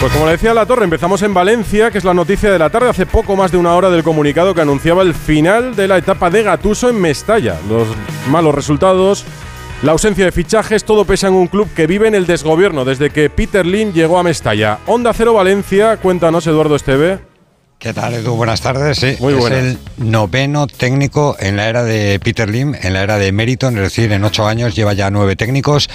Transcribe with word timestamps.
Pues 0.00 0.14
como 0.14 0.24
le 0.24 0.32
decía 0.32 0.54
la 0.54 0.64
torre, 0.64 0.84
empezamos 0.84 1.20
en 1.20 1.34
Valencia, 1.34 1.90
que 1.90 1.98
es 1.98 2.04
la 2.04 2.14
noticia 2.14 2.50
de 2.50 2.58
la 2.58 2.70
tarde, 2.70 2.88
hace 2.88 3.04
poco 3.04 3.36
más 3.36 3.52
de 3.52 3.58
una 3.58 3.74
hora 3.74 3.90
del 3.90 4.02
comunicado 4.02 4.54
que 4.54 4.62
anunciaba 4.62 5.02
el 5.02 5.12
final 5.12 5.76
de 5.76 5.86
la 5.86 5.98
etapa 5.98 6.30
de 6.30 6.42
Gatuso 6.42 6.88
en 6.88 6.98
Mestalla. 6.98 7.58
Los 7.68 7.86
malos 8.30 8.54
resultados, 8.54 9.26
la 9.82 9.92
ausencia 9.92 10.24
de 10.24 10.32
fichajes, 10.32 10.84
todo 10.84 11.04
pesa 11.04 11.28
en 11.28 11.34
un 11.34 11.48
club 11.48 11.68
que 11.76 11.86
vive 11.86 12.08
en 12.08 12.14
el 12.14 12.26
desgobierno 12.26 12.86
desde 12.86 13.10
que 13.10 13.28
Peter 13.28 13.66
Lim 13.66 13.92
llegó 13.92 14.18
a 14.18 14.22
Mestalla. 14.22 14.78
Onda 14.86 15.12
Cero 15.12 15.34
Valencia, 15.34 15.98
cuéntanos 15.98 16.46
Eduardo 16.46 16.76
Esteve. 16.76 17.29
¿Qué 17.80 17.94
tal, 17.94 18.12
Edu? 18.12 18.34
Buenas 18.34 18.60
tardes. 18.60 18.98
Sí, 18.98 19.16
Muy 19.20 19.32
es 19.32 19.38
buenas. 19.38 19.58
el 19.58 19.78
noveno 19.96 20.66
técnico 20.66 21.34
en 21.40 21.56
la 21.56 21.66
era 21.66 21.82
de 21.82 22.20
Peter 22.20 22.46
Lim, 22.46 22.74
en 22.78 22.92
la 22.92 23.02
era 23.02 23.16
de 23.16 23.32
Meriton, 23.32 23.74
es 23.78 23.82
decir, 23.84 24.12
en 24.12 24.22
ocho 24.22 24.46
años 24.46 24.76
lleva 24.76 24.92
ya 24.92 25.10
nueve 25.10 25.34
técnicos. 25.34 25.88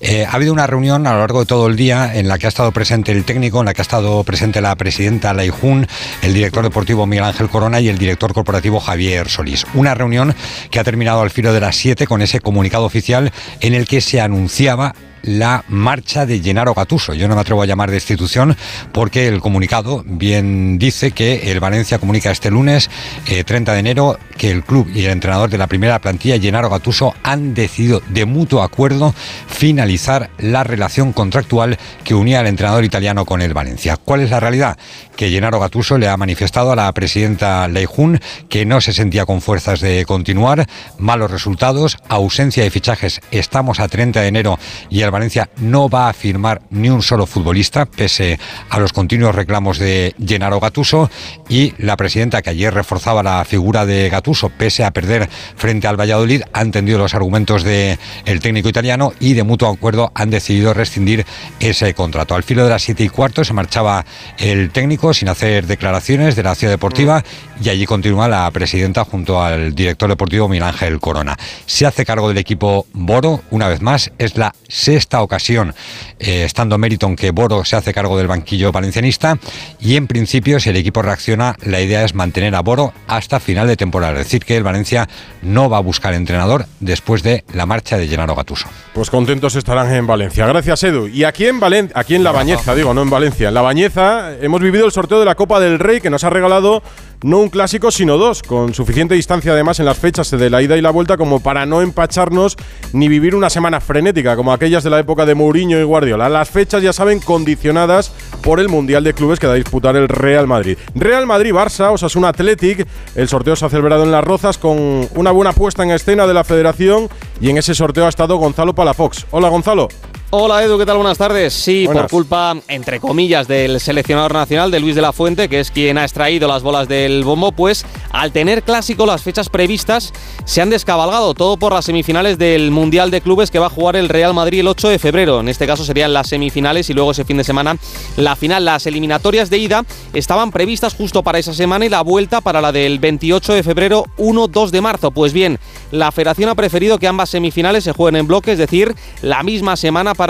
Eh, 0.00 0.24
ha 0.24 0.34
habido 0.34 0.52
una 0.52 0.68
reunión 0.68 1.04
a 1.04 1.14
lo 1.14 1.18
largo 1.18 1.40
de 1.40 1.46
todo 1.46 1.66
el 1.66 1.74
día 1.74 2.14
en 2.14 2.28
la 2.28 2.38
que 2.38 2.46
ha 2.46 2.48
estado 2.48 2.70
presente 2.70 3.10
el 3.10 3.24
técnico, 3.24 3.58
en 3.58 3.66
la 3.66 3.74
que 3.74 3.80
ha 3.80 3.82
estado 3.82 4.22
presente 4.22 4.60
la 4.60 4.76
presidenta 4.76 5.34
Lei 5.34 5.48
Jun, 5.48 5.84
el 6.22 6.32
director 6.32 6.62
deportivo 6.62 7.08
Miguel 7.08 7.24
Ángel 7.24 7.48
Corona 7.48 7.80
y 7.80 7.88
el 7.88 7.98
director 7.98 8.32
corporativo 8.32 8.78
Javier 8.78 9.28
Solís. 9.28 9.66
Una 9.74 9.94
reunión 9.94 10.36
que 10.70 10.78
ha 10.78 10.84
terminado 10.84 11.22
al 11.22 11.30
filo 11.30 11.52
de 11.52 11.58
las 11.58 11.74
siete 11.74 12.06
con 12.06 12.22
ese 12.22 12.38
comunicado 12.38 12.84
oficial 12.84 13.32
en 13.58 13.74
el 13.74 13.88
que 13.88 14.00
se 14.00 14.20
anunciaba 14.20 14.94
la 15.22 15.64
marcha 15.68 16.26
de 16.26 16.40
Gennaro 16.40 16.74
Gatuso. 16.74 17.14
Yo 17.14 17.28
no 17.28 17.34
me 17.34 17.40
atrevo 17.40 17.62
a 17.62 17.66
llamar 17.66 17.90
de 17.90 17.96
institución 17.96 18.56
porque 18.92 19.28
el 19.28 19.40
comunicado 19.40 20.02
bien 20.06 20.78
dice 20.78 21.12
que 21.12 21.50
el 21.50 21.60
Valencia 21.60 21.98
comunica 21.98 22.30
este 22.30 22.50
lunes, 22.50 22.90
eh, 23.26 23.44
30 23.44 23.72
de 23.72 23.78
enero, 23.78 24.18
que 24.36 24.50
el 24.50 24.64
club 24.64 24.88
y 24.94 25.04
el 25.04 25.12
entrenador 25.12 25.50
de 25.50 25.58
la 25.58 25.66
primera 25.66 26.00
plantilla, 26.00 26.38
Gennaro 26.38 26.68
Gatuso, 26.68 27.14
han 27.22 27.54
decidido 27.54 28.02
de 28.08 28.24
mutuo 28.24 28.62
acuerdo 28.62 29.14
finalizar 29.46 30.30
la 30.38 30.64
relación 30.64 31.12
contractual 31.12 31.78
que 32.04 32.14
unía 32.14 32.40
al 32.40 32.46
entrenador 32.46 32.84
italiano 32.84 33.24
con 33.24 33.42
el 33.42 33.54
Valencia. 33.54 33.96
¿Cuál 33.96 34.20
es 34.20 34.30
la 34.30 34.40
realidad? 34.40 34.76
Que 35.16 35.30
Gennaro 35.30 35.60
Gatuso 35.60 35.98
le 35.98 36.08
ha 36.08 36.16
manifestado 36.16 36.72
a 36.72 36.76
la 36.76 36.92
presidenta 36.92 37.68
Lei 37.68 37.84
Jun 37.84 38.20
que 38.48 38.64
no 38.64 38.80
se 38.80 38.92
sentía 38.92 39.26
con 39.26 39.40
fuerzas 39.40 39.80
de 39.80 40.04
continuar, 40.04 40.66
malos 40.98 41.30
resultados, 41.30 41.98
ausencia 42.08 42.62
de 42.62 42.70
fichajes, 42.70 43.20
estamos 43.30 43.78
a 43.78 43.88
30 43.88 44.20
de 44.20 44.28
enero 44.28 44.58
y 44.90 45.02
el 45.02 45.11
Valencia 45.12 45.48
no 45.58 45.88
va 45.88 46.08
a 46.08 46.12
firmar 46.12 46.62
ni 46.70 46.90
un 46.90 47.02
solo 47.02 47.26
futbolista, 47.26 47.86
pese 47.86 48.38
a 48.70 48.78
los 48.80 48.92
continuos 48.92 49.34
reclamos 49.34 49.78
de 49.78 50.14
Gennaro 50.24 50.58
Gatuso, 50.58 51.10
y 51.48 51.74
la 51.78 51.96
presidenta, 51.96 52.42
que 52.42 52.50
ayer 52.50 52.74
reforzaba 52.74 53.22
la 53.22 53.44
figura 53.44 53.86
de 53.86 54.08
Gatuso, 54.08 54.48
pese 54.50 54.84
a 54.84 54.90
perder 54.90 55.28
frente 55.56 55.86
al 55.86 56.00
Valladolid, 56.00 56.42
ha 56.52 56.62
entendido 56.62 56.98
los 56.98 57.14
argumentos 57.14 57.62
del 57.62 57.98
técnico 58.40 58.68
italiano 58.68 59.12
y 59.20 59.34
de 59.34 59.42
mutuo 59.42 59.68
acuerdo 59.68 60.10
han 60.14 60.30
decidido 60.30 60.74
rescindir 60.74 61.24
ese 61.60 61.94
contrato. 61.94 62.34
Al 62.34 62.42
filo 62.42 62.64
de 62.64 62.70
las 62.70 62.82
siete 62.82 63.04
y 63.04 63.08
cuarto 63.08 63.44
se 63.44 63.52
marchaba 63.52 64.04
el 64.38 64.70
técnico 64.70 65.12
sin 65.14 65.28
hacer 65.28 65.66
declaraciones 65.66 66.36
de 66.36 66.42
la 66.42 66.54
ciudad 66.54 66.72
deportiva 66.72 67.22
y 67.62 67.68
allí 67.68 67.86
continúa 67.86 68.28
la 68.28 68.50
presidenta 68.50 69.04
junto 69.04 69.42
al 69.42 69.74
director 69.74 70.08
deportivo 70.08 70.48
Miguel 70.48 70.68
Ángel 70.68 71.00
Corona. 71.00 71.36
Se 71.66 71.86
hace 71.86 72.04
cargo 72.04 72.28
del 72.28 72.38
equipo 72.38 72.86
Boro, 72.92 73.42
una 73.50 73.68
vez 73.68 73.82
más, 73.82 74.10
es 74.18 74.36
la 74.36 74.54
sexta 74.68 75.01
ocasión, 75.10 75.74
eh, 76.18 76.44
estando 76.44 76.78
Meriton, 76.78 77.16
que 77.16 77.30
Boro 77.30 77.64
se 77.64 77.76
hace 77.76 77.92
cargo 77.92 78.16
del 78.16 78.26
banquillo 78.26 78.72
valencianista 78.72 79.38
y 79.80 79.96
en 79.96 80.06
principio 80.06 80.60
si 80.60 80.70
el 80.70 80.76
equipo 80.76 81.02
reacciona, 81.02 81.56
la 81.62 81.80
idea 81.80 82.04
es 82.04 82.14
mantener 82.14 82.54
a 82.54 82.60
Boro 82.60 82.92
hasta 83.06 83.40
final 83.40 83.66
de 83.66 83.76
temporada, 83.76 84.12
es 84.12 84.26
decir, 84.26 84.44
que 84.44 84.56
el 84.56 84.62
Valencia 84.62 85.08
no 85.42 85.68
va 85.68 85.78
a 85.78 85.80
buscar 85.80 86.14
entrenador 86.14 86.66
después 86.80 87.22
de 87.22 87.44
la 87.52 87.66
marcha 87.66 87.98
de 87.98 88.06
Gennaro 88.06 88.34
Gattuso. 88.34 88.68
Pues 88.94 89.10
contentos 89.10 89.54
estarán 89.56 89.92
en 89.92 90.06
Valencia. 90.06 90.46
Gracias, 90.46 90.82
Edu. 90.84 91.08
Y 91.08 91.24
aquí 91.24 91.46
en 91.46 91.60
Valencia, 91.60 91.98
aquí 91.98 92.14
en 92.14 92.24
La 92.24 92.32
Bañeza, 92.32 92.74
digo, 92.76 92.94
no 92.94 93.02
en 93.02 93.10
Valencia. 93.10 93.48
En 93.48 93.54
La 93.54 93.62
Bañeza 93.62 94.34
hemos 94.40 94.60
vivido 94.60 94.86
el 94.86 94.92
sorteo 94.92 95.18
de 95.18 95.24
la 95.24 95.34
Copa 95.34 95.60
del 95.60 95.78
Rey 95.78 96.00
que 96.00 96.10
nos 96.10 96.24
ha 96.24 96.30
regalado 96.30 96.82
no 97.22 97.38
un 97.38 97.48
clásico, 97.48 97.90
sino 97.90 98.18
dos, 98.18 98.42
con 98.42 98.74
suficiente 98.74 99.14
distancia 99.14 99.52
además 99.52 99.78
en 99.78 99.86
las 99.86 99.98
fechas 99.98 100.30
de 100.30 100.50
la 100.50 100.60
ida 100.60 100.76
y 100.76 100.80
la 100.80 100.90
vuelta 100.90 101.16
como 101.16 101.40
para 101.40 101.66
no 101.66 101.80
empacharnos 101.80 102.56
ni 102.92 103.08
vivir 103.08 103.34
una 103.34 103.48
semana 103.48 103.80
frenética 103.80 104.36
como 104.36 104.52
aquellas 104.52 104.82
de 104.82 104.90
la 104.92 105.00
época 105.00 105.26
de 105.26 105.34
Mourinho 105.34 105.80
y 105.80 105.82
Guardiola. 105.82 106.28
Las 106.28 106.50
fechas, 106.50 106.82
ya 106.82 106.92
saben, 106.92 107.18
condicionadas 107.18 108.12
por 108.42 108.60
el 108.60 108.68
Mundial 108.68 109.02
de 109.02 109.14
Clubes 109.14 109.40
que 109.40 109.46
va 109.46 109.54
a 109.54 109.56
disputar 109.56 109.96
el 109.96 110.08
Real 110.08 110.46
Madrid. 110.46 110.78
Real 110.94 111.26
Madrid-Barça, 111.26 111.92
Osasuna 111.92 112.28
Athletic. 112.28 112.86
El 113.16 113.28
sorteo 113.28 113.56
se 113.56 113.64
ha 113.64 113.70
celebrado 113.70 114.04
en 114.04 114.12
Las 114.12 114.22
Rozas 114.22 114.58
con 114.58 115.08
una 115.14 115.30
buena 115.32 115.52
puesta 115.52 115.82
en 115.82 115.90
escena 115.90 116.26
de 116.26 116.34
la 116.34 116.44
federación 116.44 117.08
y 117.40 117.50
en 117.50 117.58
ese 117.58 117.74
sorteo 117.74 118.06
ha 118.06 118.08
estado 118.08 118.36
Gonzalo 118.36 118.74
Palafox. 118.74 119.26
Hola, 119.30 119.48
Gonzalo. 119.48 119.88
Hola 120.34 120.64
Edu, 120.64 120.78
¿qué 120.78 120.86
tal? 120.86 120.96
Buenas 120.96 121.18
tardes. 121.18 121.52
Sí, 121.52 121.84
Buenas. 121.84 122.04
por 122.04 122.10
culpa, 122.10 122.56
entre 122.68 123.00
comillas, 123.00 123.46
del 123.46 123.78
seleccionador 123.78 124.32
nacional, 124.32 124.70
de 124.70 124.80
Luis 124.80 124.94
de 124.94 125.02
la 125.02 125.12
Fuente, 125.12 125.46
que 125.50 125.60
es 125.60 125.70
quien 125.70 125.98
ha 125.98 126.04
extraído 126.04 126.48
las 126.48 126.62
bolas 126.62 126.88
del 126.88 127.22
bombo, 127.22 127.52
pues 127.52 127.84
al 128.12 128.32
tener 128.32 128.62
clásico 128.62 129.04
las 129.04 129.22
fechas 129.22 129.50
previstas 129.50 130.10
se 130.46 130.62
han 130.62 130.70
descabalgado, 130.70 131.34
todo 131.34 131.58
por 131.58 131.74
las 131.74 131.84
semifinales 131.84 132.38
del 132.38 132.70
Mundial 132.70 133.10
de 133.10 133.20
Clubes 133.20 133.50
que 133.50 133.58
va 133.58 133.66
a 133.66 133.68
jugar 133.68 133.94
el 133.94 134.08
Real 134.08 134.32
Madrid 134.32 134.60
el 134.60 134.68
8 134.68 134.88
de 134.88 134.98
febrero. 134.98 135.40
En 135.40 135.50
este 135.50 135.66
caso 135.66 135.84
serían 135.84 136.14
las 136.14 136.30
semifinales 136.30 136.88
y 136.88 136.94
luego 136.94 137.10
ese 137.10 137.26
fin 137.26 137.36
de 137.36 137.44
semana 137.44 137.76
la 138.16 138.34
final. 138.34 138.64
Las 138.64 138.86
eliminatorias 138.86 139.50
de 139.50 139.58
ida 139.58 139.84
estaban 140.14 140.50
previstas 140.50 140.94
justo 140.94 141.22
para 141.22 141.40
esa 141.40 141.52
semana 141.52 141.84
y 141.84 141.90
la 141.90 142.00
vuelta 142.00 142.40
para 142.40 142.62
la 142.62 142.72
del 142.72 143.00
28 143.00 143.52
de 143.52 143.62
febrero, 143.62 144.06
1-2 144.16 144.70
de 144.70 144.80
marzo. 144.80 145.10
Pues 145.10 145.34
bien, 145.34 145.58
la 145.90 146.10
federación 146.10 146.48
ha 146.48 146.54
preferido 146.54 146.98
que 146.98 147.06
ambas 147.06 147.28
semifinales 147.28 147.84
se 147.84 147.92
jueguen 147.92 148.20
en 148.20 148.26
bloque, 148.26 148.52
es 148.52 148.58
decir, 148.58 148.94
la 149.20 149.42
misma 149.42 149.76
semana 149.76 150.14
para 150.14 150.21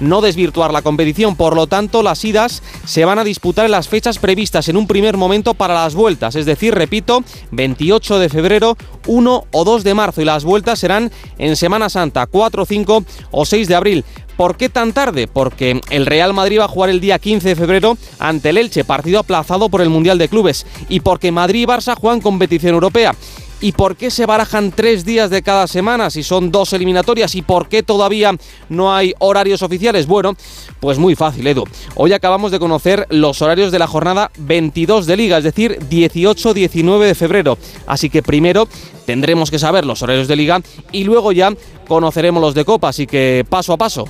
no 0.00 0.20
desvirtuar 0.20 0.72
la 0.72 0.82
competición. 0.82 1.36
Por 1.36 1.54
lo 1.54 1.66
tanto, 1.66 2.02
las 2.02 2.24
idas 2.24 2.62
se 2.84 3.04
van 3.04 3.18
a 3.18 3.24
disputar 3.24 3.64
en 3.64 3.72
las 3.72 3.88
fechas 3.88 4.18
previstas 4.18 4.68
en 4.68 4.76
un 4.76 4.86
primer 4.86 5.16
momento 5.16 5.54
para 5.54 5.74
las 5.74 5.94
vueltas, 5.94 6.36
es 6.36 6.46
decir, 6.46 6.74
repito, 6.74 7.22
28 7.52 8.18
de 8.18 8.28
febrero, 8.28 8.76
1 9.06 9.44
o 9.50 9.64
2 9.64 9.84
de 9.84 9.94
marzo 9.94 10.22
y 10.22 10.24
las 10.24 10.44
vueltas 10.44 10.78
serán 10.78 11.10
en 11.38 11.56
Semana 11.56 11.88
Santa, 11.88 12.26
4, 12.26 12.64
5 12.66 13.04
o 13.30 13.44
6 13.44 13.68
de 13.68 13.74
abril. 13.74 14.04
¿Por 14.36 14.56
qué 14.56 14.70
tan 14.70 14.92
tarde? 14.94 15.28
Porque 15.28 15.82
el 15.90 16.06
Real 16.06 16.32
Madrid 16.32 16.60
va 16.60 16.64
a 16.64 16.68
jugar 16.68 16.88
el 16.88 17.00
día 17.00 17.18
15 17.18 17.48
de 17.48 17.56
febrero 17.56 17.98
ante 18.18 18.48
el 18.48 18.56
Elche, 18.56 18.84
partido 18.84 19.18
aplazado 19.18 19.68
por 19.68 19.82
el 19.82 19.90
Mundial 19.90 20.16
de 20.16 20.28
Clubes, 20.28 20.66
y 20.88 21.00
porque 21.00 21.30
Madrid 21.30 21.62
y 21.62 21.66
Barça 21.66 21.94
juegan 21.94 22.22
competición 22.22 22.72
europea. 22.72 23.14
¿Y 23.62 23.72
por 23.72 23.96
qué 23.96 24.10
se 24.10 24.24
barajan 24.24 24.72
tres 24.72 25.04
días 25.04 25.28
de 25.28 25.42
cada 25.42 25.66
semana 25.66 26.08
si 26.08 26.22
son 26.22 26.50
dos 26.50 26.72
eliminatorias? 26.72 27.34
¿Y 27.34 27.42
por 27.42 27.68
qué 27.68 27.82
todavía 27.82 28.34
no 28.70 28.94
hay 28.94 29.12
horarios 29.18 29.62
oficiales? 29.62 30.06
Bueno, 30.06 30.34
pues 30.80 30.98
muy 30.98 31.14
fácil, 31.14 31.46
Edu. 31.46 31.64
Hoy 31.94 32.14
acabamos 32.14 32.52
de 32.52 32.58
conocer 32.58 33.06
los 33.10 33.42
horarios 33.42 33.70
de 33.70 33.78
la 33.78 33.86
jornada 33.86 34.30
22 34.38 35.04
de 35.04 35.16
liga, 35.16 35.36
es 35.36 35.44
decir, 35.44 35.78
18-19 35.90 37.00
de 37.00 37.14
febrero. 37.14 37.58
Así 37.86 38.08
que 38.08 38.22
primero 38.22 38.66
tendremos 39.04 39.50
que 39.50 39.58
saber 39.58 39.84
los 39.84 40.02
horarios 40.02 40.26
de 40.26 40.36
liga 40.36 40.62
y 40.90 41.04
luego 41.04 41.32
ya 41.32 41.52
conoceremos 41.86 42.40
los 42.40 42.54
de 42.54 42.64
copa. 42.64 42.88
Así 42.88 43.06
que 43.06 43.44
paso 43.46 43.74
a 43.74 43.76
paso. 43.76 44.08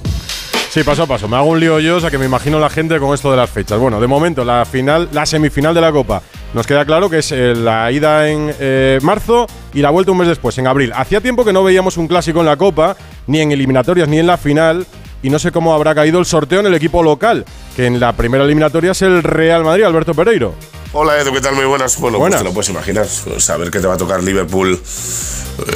Sí, 0.71 0.84
paso 0.84 1.03
a 1.03 1.06
paso. 1.06 1.27
Me 1.27 1.37
hago 1.37 1.47
un 1.47 1.59
lío 1.59 1.81
yo, 1.81 1.97
o 1.97 2.00
sea 2.00 2.12
que 2.12 2.19
me 2.19 2.27
imagino 2.27 2.61
la 2.61 2.71
gente 2.71 3.00
con 3.00 3.12
esto 3.12 3.32
de 3.32 3.37
las 3.37 3.50
fechas. 3.50 3.81
Bueno, 3.81 4.00
de 4.00 4.06
momento, 4.06 4.44
la 4.44 4.65
final, 4.65 5.09
la 5.11 5.27
semifinal 5.27 5.75
de 5.75 5.81
la 5.81 5.91
Copa. 5.91 6.22
Nos 6.53 6.66
queda 6.66 6.84
claro 6.84 7.09
que 7.09 7.19
es 7.19 7.31
eh, 7.31 7.55
la 7.55 7.93
ida 7.93 8.28
en 8.28 8.53
eh, 8.59 8.99
marzo 9.03 9.47
y 9.72 9.81
la 9.83 9.91
vuelta 9.91 10.11
un 10.11 10.19
mes 10.19 10.28
después, 10.28 10.59
en 10.59 10.66
abril. 10.66 10.93
Hacía 10.94 11.21
tiempo 11.21 11.44
que 11.44 11.53
no 11.53 11.62
veíamos 11.62 11.97
un 11.97 12.09
clásico 12.09 12.41
en 12.41 12.47
la 12.47 12.56
Copa, 12.56 12.97
ni 13.28 13.41
en 13.41 13.53
eliminatorias, 13.53 14.09
ni 14.09 14.19
en 14.19 14.27
la 14.27 14.37
final. 14.37 14.87
Y 15.22 15.31
no 15.31 15.38
sé 15.38 15.53
cómo 15.53 15.75
habrá 15.75 15.94
caído 15.94 16.19
el 16.19 16.27
sorteo 16.27 16.61
en 16.61 16.66
el 16.66 16.75
equipo 16.75 17.03
local, 17.03 17.44
que 17.77 17.87
en 17.87 18.00
la 18.00 18.15
primera 18.15 18.43
eliminatoria 18.44 18.93
es 18.93 19.03
el 19.03 19.22
Real 19.22 19.62
Madrid, 19.65 19.84
Alberto 19.84 20.15
Pereiro. 20.15 20.55
Hola 20.93 21.21
Edu, 21.21 21.33
¿qué 21.33 21.41
tal? 21.41 21.55
Muy 21.55 21.66
buenas. 21.66 21.99
Bueno, 22.00 22.19
Buenas. 22.19 22.38
pues 22.38 22.43
te 22.43 22.49
lo 22.49 22.55
puedes 22.55 22.71
imaginar. 22.71 23.06
Saber 23.38 23.71
que 23.71 23.78
te 23.78 23.87
va 23.87 23.94
a 23.94 23.99
tocar 23.99 24.22
Liverpool 24.25 24.81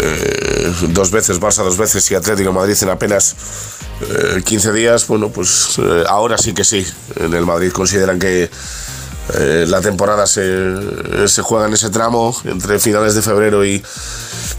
eh, 0.00 0.72
dos 0.88 1.10
veces, 1.12 1.40
Barça 1.40 1.62
dos 1.62 1.76
veces 1.76 2.10
y 2.10 2.14
Atlético 2.16 2.52
Madrid 2.52 2.74
en 2.82 2.88
apenas 2.88 3.36
eh, 4.00 4.42
15 4.42 4.72
días, 4.72 5.06
bueno, 5.06 5.28
pues 5.28 5.78
eh, 5.78 6.04
ahora 6.08 6.36
sí 6.36 6.52
que 6.52 6.64
sí. 6.64 6.84
En 7.16 7.32
el 7.32 7.46
Madrid 7.46 7.70
consideran 7.70 8.18
que 8.18 8.50
eh, 9.32 9.64
la 9.66 9.80
temporada 9.80 10.26
se, 10.26 11.26
se 11.28 11.42
juega 11.42 11.66
en 11.66 11.72
ese 11.72 11.88
tramo 11.90 12.36
entre 12.44 12.78
finales 12.78 13.14
de 13.14 13.22
febrero 13.22 13.64
y, 13.64 13.82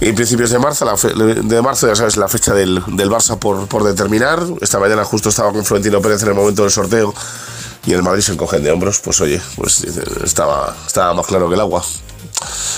y 0.01 0.11
principios 0.13 0.49
de 0.49 0.59
marzo. 0.59 0.85
La 0.85 0.97
fe- 0.97 1.13
de 1.13 1.61
marzo, 1.61 1.87
ya 1.87 1.95
sabes, 1.95 2.17
la 2.17 2.27
fecha 2.27 2.53
del, 2.53 2.81
del 2.87 3.09
Barça 3.09 3.37
por, 3.37 3.67
por 3.67 3.83
determinar. 3.83 4.41
Esta 4.61 4.79
mañana 4.79 5.03
justo 5.05 5.29
estaba 5.29 5.51
con 5.51 5.63
Florentino 5.63 6.01
Pérez 6.01 6.23
en 6.23 6.29
el 6.29 6.33
momento 6.33 6.63
del 6.63 6.71
sorteo 6.71 7.13
y 7.85 7.93
el 7.93 8.01
Madrid 8.01 8.21
se 8.23 8.31
encogen 8.33 8.63
de 8.63 8.71
hombros. 8.71 8.99
Pues 8.99 9.21
oye, 9.21 9.39
pues 9.55 9.83
estaba, 10.23 10.75
estaba 10.87 11.13
más 11.13 11.27
claro 11.27 11.47
que 11.47 11.53
el 11.55 11.61
agua. 11.61 11.83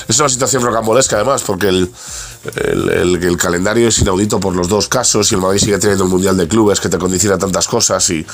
Es 0.07 0.19
una 0.19 0.29
situación 0.29 0.63
rocambolesca 0.63 1.15
además, 1.15 1.41
porque 1.43 1.69
el, 1.69 1.91
el, 2.55 3.37
calendario 3.37 3.87
es 3.87 3.99
inaudito 3.99 4.39
por 4.39 4.55
los 4.55 4.67
dos 4.67 4.87
casos 4.87 5.31
y 5.31 5.35
el 5.35 5.41
Madrid 5.41 5.59
sigue 5.59 5.77
teniendo 5.77 6.05
un 6.05 6.11
Mundial 6.11 6.37
de 6.37 6.47
Clubes 6.47 6.79
que 6.79 6.89
te 6.89 6.97
condiciona 6.97 7.37
tantas 7.37 7.67
cosas 7.67 8.09
y 8.09 8.25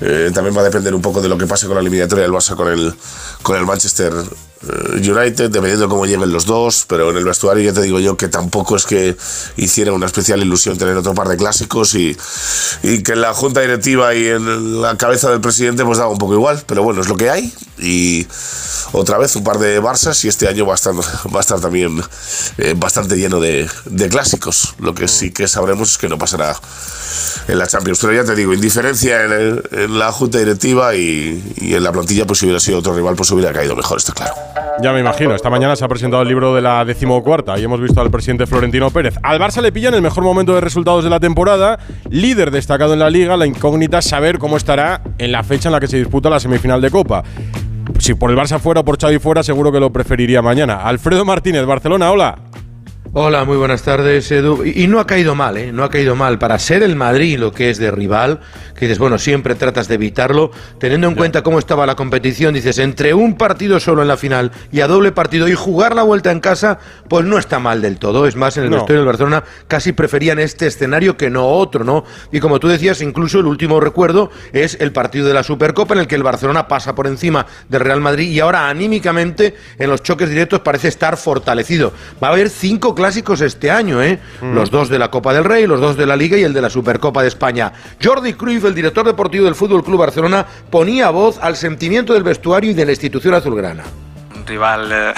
eh, 0.00 0.30
también 0.34 0.56
va 0.56 0.62
a 0.62 0.64
depender 0.64 0.94
un 0.94 1.02
poco 1.02 1.20
de 1.20 1.28
lo 1.28 1.38
que 1.38 1.46
pase 1.46 1.66
con 1.66 1.76
la 1.76 1.80
eliminatoria 1.80 2.24
del 2.24 2.32
Barça 2.32 2.56
con 2.56 2.68
el, 2.68 2.92
con 3.42 3.56
el 3.56 3.64
Manchester 3.64 4.12
eh, 4.12 5.10
United, 5.10 5.50
dependiendo 5.50 5.86
de 5.86 5.88
cómo 5.88 6.06
lleguen 6.06 6.32
los 6.32 6.46
dos, 6.46 6.84
pero 6.88 7.10
en 7.10 7.16
el 7.16 7.24
vestuario 7.24 7.64
ya 7.64 7.72
te 7.72 7.82
digo 7.82 7.98
yo 7.98 8.16
que 8.16 8.28
tampoco 8.28 8.76
es 8.76 8.86
que 8.86 9.16
hiciera 9.56 9.92
una 9.92 10.06
especial 10.06 10.40
ilusión 10.40 10.78
tener 10.78 10.96
otro 10.96 11.14
par 11.14 11.28
de 11.28 11.36
clásicos 11.36 11.94
y, 11.94 12.16
y 12.82 13.02
que 13.02 13.12
en 13.12 13.20
la 13.22 13.34
junta 13.34 13.60
directiva 13.60 14.14
y 14.14 14.26
en 14.26 14.80
la 14.80 14.96
cabeza 14.96 15.30
del 15.30 15.40
presidente 15.40 15.84
pues 15.84 15.98
daba 15.98 16.10
un 16.10 16.18
poco 16.18 16.34
igual, 16.34 16.62
pero 16.66 16.82
bueno, 16.82 17.00
es 17.00 17.08
lo 17.08 17.16
que 17.16 17.30
hay 17.30 17.52
y 17.78 18.26
otra 18.92 19.18
vez 19.18 19.34
un 19.36 19.44
par 19.44 19.58
de 19.58 19.80
Barças 19.80 20.24
y 20.24 20.28
este 20.28 20.46
año 20.48 20.66
va 20.66 20.74
a 20.74 20.76
estar, 20.76 20.94
va 20.94 21.38
a 21.38 21.40
estar 21.40 21.60
también 21.60 22.00
eh, 22.58 22.74
bastante 22.76 23.16
lleno 23.16 23.40
de, 23.40 23.41
de, 23.42 23.68
clásicos. 24.08 24.74
Lo 24.78 24.94
que 24.94 25.08
sí 25.08 25.32
que 25.32 25.48
sabremos 25.48 25.92
es 25.92 25.98
que 25.98 26.08
no 26.08 26.16
pasará 26.16 26.54
en 27.48 27.58
la 27.58 27.66
Champions. 27.66 27.98
Pero 28.00 28.14
ya 28.14 28.24
te 28.24 28.34
digo, 28.34 28.54
indiferencia 28.54 29.24
en, 29.24 29.98
la 29.98 30.12
junta 30.12 30.38
directiva 30.38 30.94
y, 30.94 31.42
en 31.60 31.84
la 31.84 31.92
plantilla, 31.92 32.26
pues 32.26 32.38
si 32.38 32.46
hubiera 32.46 32.60
sido 32.60 32.78
otro 32.78 32.94
rival, 32.94 33.14
pues 33.16 33.30
hubiera 33.32 33.52
caído 33.52 33.76
mejor, 33.76 33.98
está 33.98 34.12
claro. 34.12 34.34
Ya 34.80 34.92
me 34.92 35.00
imagino, 35.00 35.34
esta 35.34 35.50
mañana 35.50 35.76
se 35.76 35.84
ha 35.84 35.88
presentado 35.88 36.22
el 36.22 36.28
libro 36.28 36.54
de 36.54 36.62
la 36.62 36.84
decimocuarta 36.84 37.58
y 37.58 37.64
hemos 37.64 37.80
visto 37.80 38.00
al 38.00 38.10
presidente 38.10 38.46
Florentino 38.46 38.90
Pérez. 38.90 39.14
Al 39.22 39.38
Barça 39.38 39.60
le 39.60 39.70
pilla 39.70 39.88
en 39.88 39.94
el 39.94 40.02
mejor 40.02 40.24
momento 40.24 40.54
de 40.54 40.62
resultados 40.62 41.04
de 41.04 41.10
la 41.10 41.20
temporada, 41.20 41.78
líder 42.08 42.50
destacado 42.50 42.94
en 42.94 43.00
la 43.00 43.10
liga, 43.10 43.36
la 43.36 43.46
incógnita 43.46 44.00
saber 44.00 44.38
cómo 44.38 44.56
estará 44.56 45.02
en 45.18 45.32
la 45.32 45.42
fecha 45.42 45.68
en 45.68 45.72
la 45.72 45.80
que 45.80 45.88
se 45.88 45.98
disputa 45.98 46.30
la 46.30 46.40
semifinal 46.40 46.80
de 46.80 46.90
Copa 46.90 47.22
si 47.98 48.14
por 48.14 48.30
el 48.30 48.36
Barça 48.36 48.58
fuera 48.58 48.80
o 48.80 48.84
por 48.84 48.98
Xavi 48.98 49.18
fuera, 49.18 49.42
seguro 49.42 49.70
que 49.70 49.78
lo 49.78 49.92
preferiría 49.92 50.42
mañana. 50.42 50.82
Alfredo 50.82 51.24
Martínez, 51.24 51.64
Barcelona, 51.64 52.10
hola. 52.10 52.38
Hola, 53.14 53.44
muy 53.44 53.58
buenas 53.58 53.82
tardes, 53.82 54.32
Edu. 54.32 54.64
Y, 54.64 54.86
no 54.86 54.98
ha 54.98 55.06
caído 55.06 55.34
mal, 55.34 55.58
¿eh? 55.58 55.70
No 55.70 55.84
ha 55.84 55.90
caído 55.90 56.16
mal. 56.16 56.38
Para 56.38 56.58
ser 56.58 56.82
el 56.82 56.96
Madrid 56.96 57.38
lo 57.38 57.52
que 57.52 57.68
es 57.68 57.76
de 57.76 57.90
rival, 57.90 58.40
que 58.74 58.86
dices, 58.86 58.98
bueno, 58.98 59.18
siempre 59.18 59.54
tratas 59.54 59.86
de 59.86 59.96
evitarlo, 59.96 60.50
teniendo 60.78 61.08
en 61.08 61.14
cuenta 61.14 61.42
cómo 61.42 61.58
estaba 61.58 61.84
la 61.84 61.94
competición, 61.94 62.54
dices, 62.54 62.78
entre 62.78 63.12
un 63.12 63.36
partido 63.36 63.80
solo 63.80 64.00
en 64.00 64.08
la 64.08 64.16
final 64.16 64.50
y 64.72 64.80
a 64.80 64.86
doble 64.86 65.12
partido 65.12 65.46
y 65.46 65.52
jugar 65.54 65.94
la 65.94 66.04
vuelta 66.04 66.30
en 66.30 66.40
casa, 66.40 66.78
pues 67.10 67.26
no 67.26 67.36
está 67.36 67.58
mal 67.58 67.82
del 67.82 67.98
todo. 67.98 68.26
Es 68.26 68.34
más, 68.34 68.56
en 68.56 68.64
el 68.64 68.70
no. 68.70 68.86
del 68.86 69.04
Barcelona 69.04 69.44
casi 69.68 69.92
preferían 69.92 70.38
este 70.38 70.66
escenario 70.66 71.18
que 71.18 71.28
no 71.28 71.48
otro, 71.48 71.84
¿no? 71.84 72.04
Y 72.32 72.40
como 72.40 72.60
tú 72.60 72.68
decías, 72.68 73.02
incluso 73.02 73.40
el 73.40 73.46
último 73.46 73.78
recuerdo 73.78 74.30
es 74.54 74.78
el 74.80 74.90
partido 74.90 75.28
de 75.28 75.34
la 75.34 75.42
Supercopa 75.42 75.92
en 75.92 76.00
el 76.00 76.06
que 76.06 76.14
el 76.14 76.22
Barcelona 76.22 76.66
pasa 76.66 76.94
por 76.94 77.06
encima 77.06 77.44
del 77.68 77.82
Real 77.82 78.00
Madrid 78.00 78.30
y 78.30 78.40
ahora 78.40 78.70
anímicamente 78.70 79.54
en 79.78 79.90
los 79.90 80.02
choques 80.02 80.30
directos 80.30 80.60
parece 80.60 80.88
estar 80.88 81.18
fortalecido. 81.18 81.92
Va 82.22 82.28
a 82.28 82.30
haber 82.32 82.48
cinco 82.48 82.94
clásicos 83.02 83.40
este 83.40 83.68
año, 83.68 84.00
¿eh? 84.00 84.20
Mm. 84.40 84.54
Los 84.54 84.70
dos 84.70 84.88
de 84.88 84.96
la 84.96 85.10
Copa 85.10 85.34
del 85.34 85.42
Rey, 85.42 85.66
los 85.66 85.80
dos 85.80 85.96
de 85.96 86.06
la 86.06 86.14
Liga 86.14 86.38
y 86.38 86.44
el 86.44 86.52
de 86.52 86.62
la 86.62 86.70
Supercopa 86.70 87.20
de 87.20 87.26
España. 87.26 87.72
Jordi 88.00 88.34
Cruyff, 88.34 88.64
el 88.64 88.76
director 88.76 89.04
deportivo 89.04 89.44
del 89.44 89.56
Fútbol 89.56 89.82
Club 89.82 89.98
Barcelona, 89.98 90.46
ponía 90.70 91.10
voz 91.10 91.40
al 91.42 91.56
sentimiento 91.56 92.12
del 92.12 92.22
vestuario 92.22 92.70
y 92.70 92.74
de 92.74 92.84
la 92.86 92.92
institución 92.92 93.34
azulgrana. 93.34 93.82
Un 94.36 94.46
rival 94.46 94.92
eh, 94.92 95.12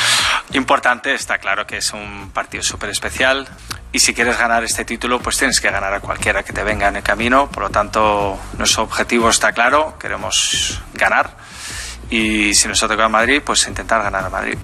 importante, 0.54 1.12
está 1.12 1.36
claro 1.36 1.66
que 1.66 1.76
es 1.76 1.92
un 1.92 2.30
partido 2.30 2.62
súper 2.62 2.88
especial 2.88 3.46
y 3.92 3.98
si 3.98 4.14
quieres 4.14 4.38
ganar 4.38 4.64
este 4.64 4.86
título, 4.86 5.20
pues 5.20 5.36
tienes 5.36 5.60
que 5.60 5.70
ganar 5.70 5.92
a 5.92 6.00
cualquiera 6.00 6.42
que 6.42 6.54
te 6.54 6.64
venga 6.64 6.88
en 6.88 6.96
el 6.96 7.02
camino. 7.02 7.50
Por 7.50 7.64
lo 7.64 7.68
tanto, 7.68 8.38
nuestro 8.56 8.84
objetivo 8.84 9.28
está 9.28 9.52
claro, 9.52 9.98
queremos 9.98 10.80
ganar 10.94 11.36
y 12.08 12.54
si 12.54 12.66
nos 12.66 12.82
ha 12.82 12.88
tocado 12.88 13.10
Madrid, 13.10 13.42
pues 13.44 13.68
intentar 13.68 14.02
ganar 14.02 14.24
a 14.24 14.30
Madrid. 14.30 14.56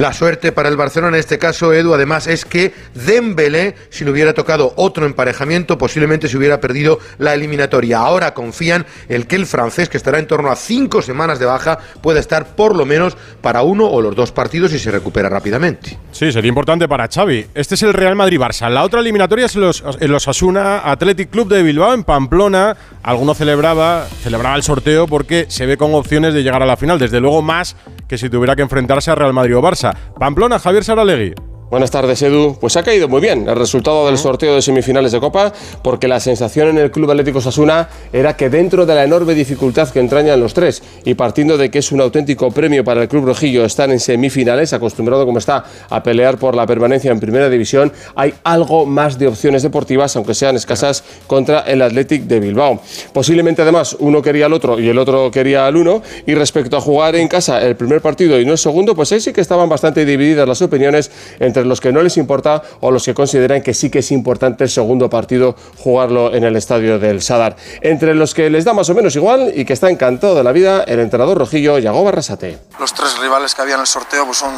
La 0.00 0.14
suerte 0.14 0.50
para 0.50 0.70
el 0.70 0.78
Barcelona 0.78 1.18
en 1.18 1.20
este 1.20 1.38
caso, 1.38 1.74
Edu, 1.74 1.92
además 1.92 2.26
es 2.26 2.46
que 2.46 2.72
Dembélé, 2.94 3.74
si 3.90 4.02
le 4.02 4.10
hubiera 4.10 4.32
tocado 4.32 4.72
otro 4.76 5.04
emparejamiento, 5.04 5.76
posiblemente 5.76 6.26
se 6.26 6.38
hubiera 6.38 6.58
perdido 6.58 6.98
la 7.18 7.34
eliminatoria. 7.34 7.98
Ahora 7.98 8.32
confían 8.32 8.86
en 9.10 9.24
que 9.24 9.36
el 9.36 9.44
francés, 9.44 9.90
que 9.90 9.98
estará 9.98 10.18
en 10.18 10.26
torno 10.26 10.50
a 10.50 10.56
cinco 10.56 11.02
semanas 11.02 11.38
de 11.38 11.44
baja, 11.44 11.78
pueda 12.00 12.18
estar 12.18 12.56
por 12.56 12.76
lo 12.76 12.86
menos 12.86 13.14
para 13.42 13.60
uno 13.60 13.88
o 13.88 14.00
los 14.00 14.16
dos 14.16 14.32
partidos 14.32 14.72
y 14.72 14.78
se 14.78 14.90
recupera 14.90 15.28
rápidamente. 15.28 15.98
Sí, 16.12 16.32
sería 16.32 16.48
importante 16.48 16.88
para 16.88 17.06
Xavi. 17.06 17.48
Este 17.54 17.74
es 17.74 17.82
el 17.82 17.92
Real 17.92 18.16
Madrid-Barça. 18.16 18.70
La 18.70 18.84
otra 18.84 19.00
eliminatoria 19.00 19.44
es 19.44 19.54
los, 19.56 19.84
los 20.00 20.28
Asuna 20.28 20.78
Athletic 20.78 21.28
Club 21.28 21.52
de 21.52 21.62
Bilbao 21.62 21.92
en 21.92 22.04
Pamplona. 22.04 22.74
Alguno 23.02 23.34
celebraba, 23.34 24.06
celebraba 24.22 24.56
el 24.56 24.62
sorteo 24.62 25.06
porque 25.06 25.44
se 25.50 25.66
ve 25.66 25.76
con 25.76 25.92
opciones 25.94 26.32
de 26.32 26.42
llegar 26.42 26.62
a 26.62 26.66
la 26.66 26.78
final. 26.78 26.98
Desde 26.98 27.20
luego 27.20 27.42
más 27.42 27.76
que 28.10 28.18
si 28.18 28.28
tuviera 28.28 28.56
que 28.56 28.62
enfrentarse 28.62 29.12
a 29.12 29.14
Real 29.14 29.32
Madrid 29.32 29.54
o 29.54 29.62
Barça. 29.62 29.94
Pamplona, 30.18 30.58
Javier 30.58 30.82
Saralegui. 30.82 31.49
Buenas 31.70 31.92
tardes, 31.92 32.20
Edu. 32.22 32.56
Pues 32.60 32.76
ha 32.76 32.82
caído 32.82 33.06
muy 33.06 33.20
bien 33.20 33.48
el 33.48 33.54
resultado 33.54 34.06
del 34.06 34.18
sorteo 34.18 34.56
de 34.56 34.60
semifinales 34.60 35.12
de 35.12 35.20
Copa, 35.20 35.52
porque 35.84 36.08
la 36.08 36.18
sensación 36.18 36.66
en 36.66 36.78
el 36.78 36.90
Club 36.90 37.08
Atlético 37.12 37.40
Sasuna 37.40 37.88
era 38.12 38.36
que 38.36 38.50
dentro 38.50 38.86
de 38.86 38.96
la 38.96 39.04
enorme 39.04 39.36
dificultad 39.36 39.88
que 39.88 40.00
entrañan 40.00 40.40
los 40.40 40.52
tres 40.52 40.82
y 41.04 41.14
partiendo 41.14 41.56
de 41.56 41.70
que 41.70 41.78
es 41.78 41.92
un 41.92 42.00
auténtico 42.00 42.50
premio 42.50 42.82
para 42.82 43.02
el 43.02 43.08
Club 43.08 43.26
Rojillo 43.26 43.64
estar 43.64 43.88
en 43.88 44.00
semifinales, 44.00 44.72
acostumbrado 44.72 45.24
como 45.24 45.38
está 45.38 45.64
a 45.88 46.02
pelear 46.02 46.38
por 46.38 46.56
la 46.56 46.66
permanencia 46.66 47.12
en 47.12 47.20
Primera 47.20 47.48
División, 47.48 47.92
hay 48.16 48.34
algo 48.42 48.84
más 48.84 49.16
de 49.16 49.28
opciones 49.28 49.62
deportivas, 49.62 50.16
aunque 50.16 50.34
sean 50.34 50.56
escasas, 50.56 51.04
contra 51.28 51.60
el 51.60 51.82
Athletic 51.82 52.24
de 52.24 52.40
Bilbao. 52.40 52.80
Posiblemente 53.12 53.62
además 53.62 53.96
uno 54.00 54.22
quería 54.22 54.46
al 54.46 54.54
otro 54.54 54.80
y 54.80 54.88
el 54.88 54.98
otro 54.98 55.30
quería 55.30 55.68
al 55.68 55.76
uno, 55.76 56.02
y 56.26 56.34
respecto 56.34 56.76
a 56.76 56.80
jugar 56.80 57.14
en 57.14 57.28
casa 57.28 57.62
el 57.64 57.76
primer 57.76 58.00
partido 58.00 58.40
y 58.40 58.44
no 58.44 58.50
el 58.50 58.58
segundo, 58.58 58.96
pues 58.96 59.12
ahí 59.12 59.20
sí 59.20 59.32
que 59.32 59.40
estaban 59.40 59.68
bastante 59.68 60.04
divididas 60.04 60.48
las 60.48 60.60
opiniones 60.62 61.12
entre 61.38 61.59
los 61.66 61.80
que 61.80 61.92
no 61.92 62.02
les 62.02 62.16
importa 62.16 62.62
o 62.80 62.90
los 62.90 63.04
que 63.04 63.14
consideran 63.14 63.62
que 63.62 63.74
sí 63.74 63.90
que 63.90 64.00
es 64.00 64.10
importante 64.12 64.64
el 64.64 64.70
segundo 64.70 65.10
partido 65.10 65.56
jugarlo 65.78 66.34
en 66.34 66.44
el 66.44 66.56
estadio 66.56 66.98
del 66.98 67.22
Sadar. 67.22 67.56
Entre 67.80 68.14
los 68.14 68.34
que 68.34 68.50
les 68.50 68.64
da 68.64 68.72
más 68.72 68.88
o 68.90 68.94
menos 68.94 69.14
igual 69.16 69.52
y 69.54 69.64
que 69.64 69.72
está 69.72 69.90
encantado 69.90 70.34
de 70.34 70.44
la 70.44 70.52
vida, 70.52 70.82
el 70.84 71.00
entrenador 71.00 71.38
rojillo 71.38 71.78
Yago 71.78 72.04
Barrasate. 72.04 72.58
Los 72.78 72.94
tres 72.94 73.18
rivales 73.18 73.54
que 73.54 73.62
había 73.62 73.74
en 73.74 73.80
el 73.80 73.86
sorteo 73.86 74.24
pues 74.24 74.38
son 74.38 74.52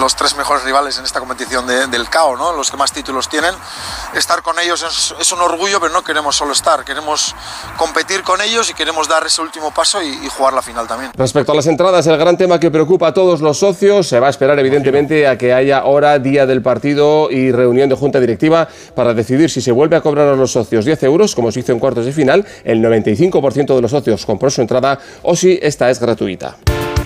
los 0.00 0.14
tres 0.16 0.36
mejores 0.36 0.64
rivales 0.64 0.98
en 0.98 1.04
esta 1.04 1.20
competición 1.20 1.66
del 1.66 2.08
CAO, 2.08 2.36
¿no? 2.36 2.52
los 2.52 2.70
que 2.70 2.76
más 2.76 2.92
títulos 2.92 3.28
tienen. 3.28 3.54
Estar 4.14 4.42
con 4.42 4.58
ellos 4.58 5.14
es, 5.18 5.32
un 5.32 5.40
orgullo, 5.40 5.80
pero 5.80 5.92
no 5.92 6.04
queremos 6.04 6.36
solo 6.36 6.52
estar, 6.52 6.84
queremos 6.84 7.34
competir 7.78 8.22
con 8.22 8.40
ellos 8.40 8.68
y 8.70 8.74
queremos 8.74 9.08
dar 9.08 9.26
ese 9.26 9.40
último 9.40 9.72
paso 9.72 10.02
y, 10.02 10.08
y 10.08 10.28
jugar 10.28 10.52
la 10.52 10.62
final 10.62 10.86
también. 10.86 11.12
Respecto 11.16 11.52
a 11.52 11.54
las 11.54 11.66
entradas, 11.66 12.06
el 12.06 12.18
gran 12.18 12.36
tema 12.36 12.60
que 12.60 12.70
preocupa 12.70 13.08
a 13.08 13.14
todos 13.14 13.40
los 13.40 13.58
socios 13.58 14.08
se 14.08 14.20
va 14.20 14.26
a 14.26 14.30
esperar 14.30 14.58
evidentemente 14.58 15.26
a 15.26 15.38
que 15.38 15.52
haya 15.52 15.84
hora, 15.84 16.18
día 16.18 16.41
del 16.46 16.62
partido 16.62 17.30
y 17.30 17.52
reunión 17.52 17.88
de 17.88 17.94
junta 17.94 18.20
directiva 18.20 18.68
para 18.94 19.14
decidir 19.14 19.50
si 19.50 19.60
se 19.60 19.72
vuelve 19.72 19.96
a 19.96 20.00
cobrar 20.00 20.28
a 20.28 20.36
los 20.36 20.52
socios 20.52 20.84
10 20.84 21.02
euros, 21.04 21.34
como 21.34 21.52
se 21.52 21.60
hizo 21.60 21.72
en 21.72 21.78
cuartos 21.78 22.06
de 22.06 22.12
final, 22.12 22.44
el 22.64 22.82
95% 22.82 23.74
de 23.74 23.82
los 23.82 23.90
socios 23.90 24.26
compró 24.26 24.50
su 24.50 24.60
entrada, 24.60 24.98
o 25.22 25.36
si 25.36 25.58
esta 25.62 25.90
es 25.90 26.00
gratuita. 26.00 26.56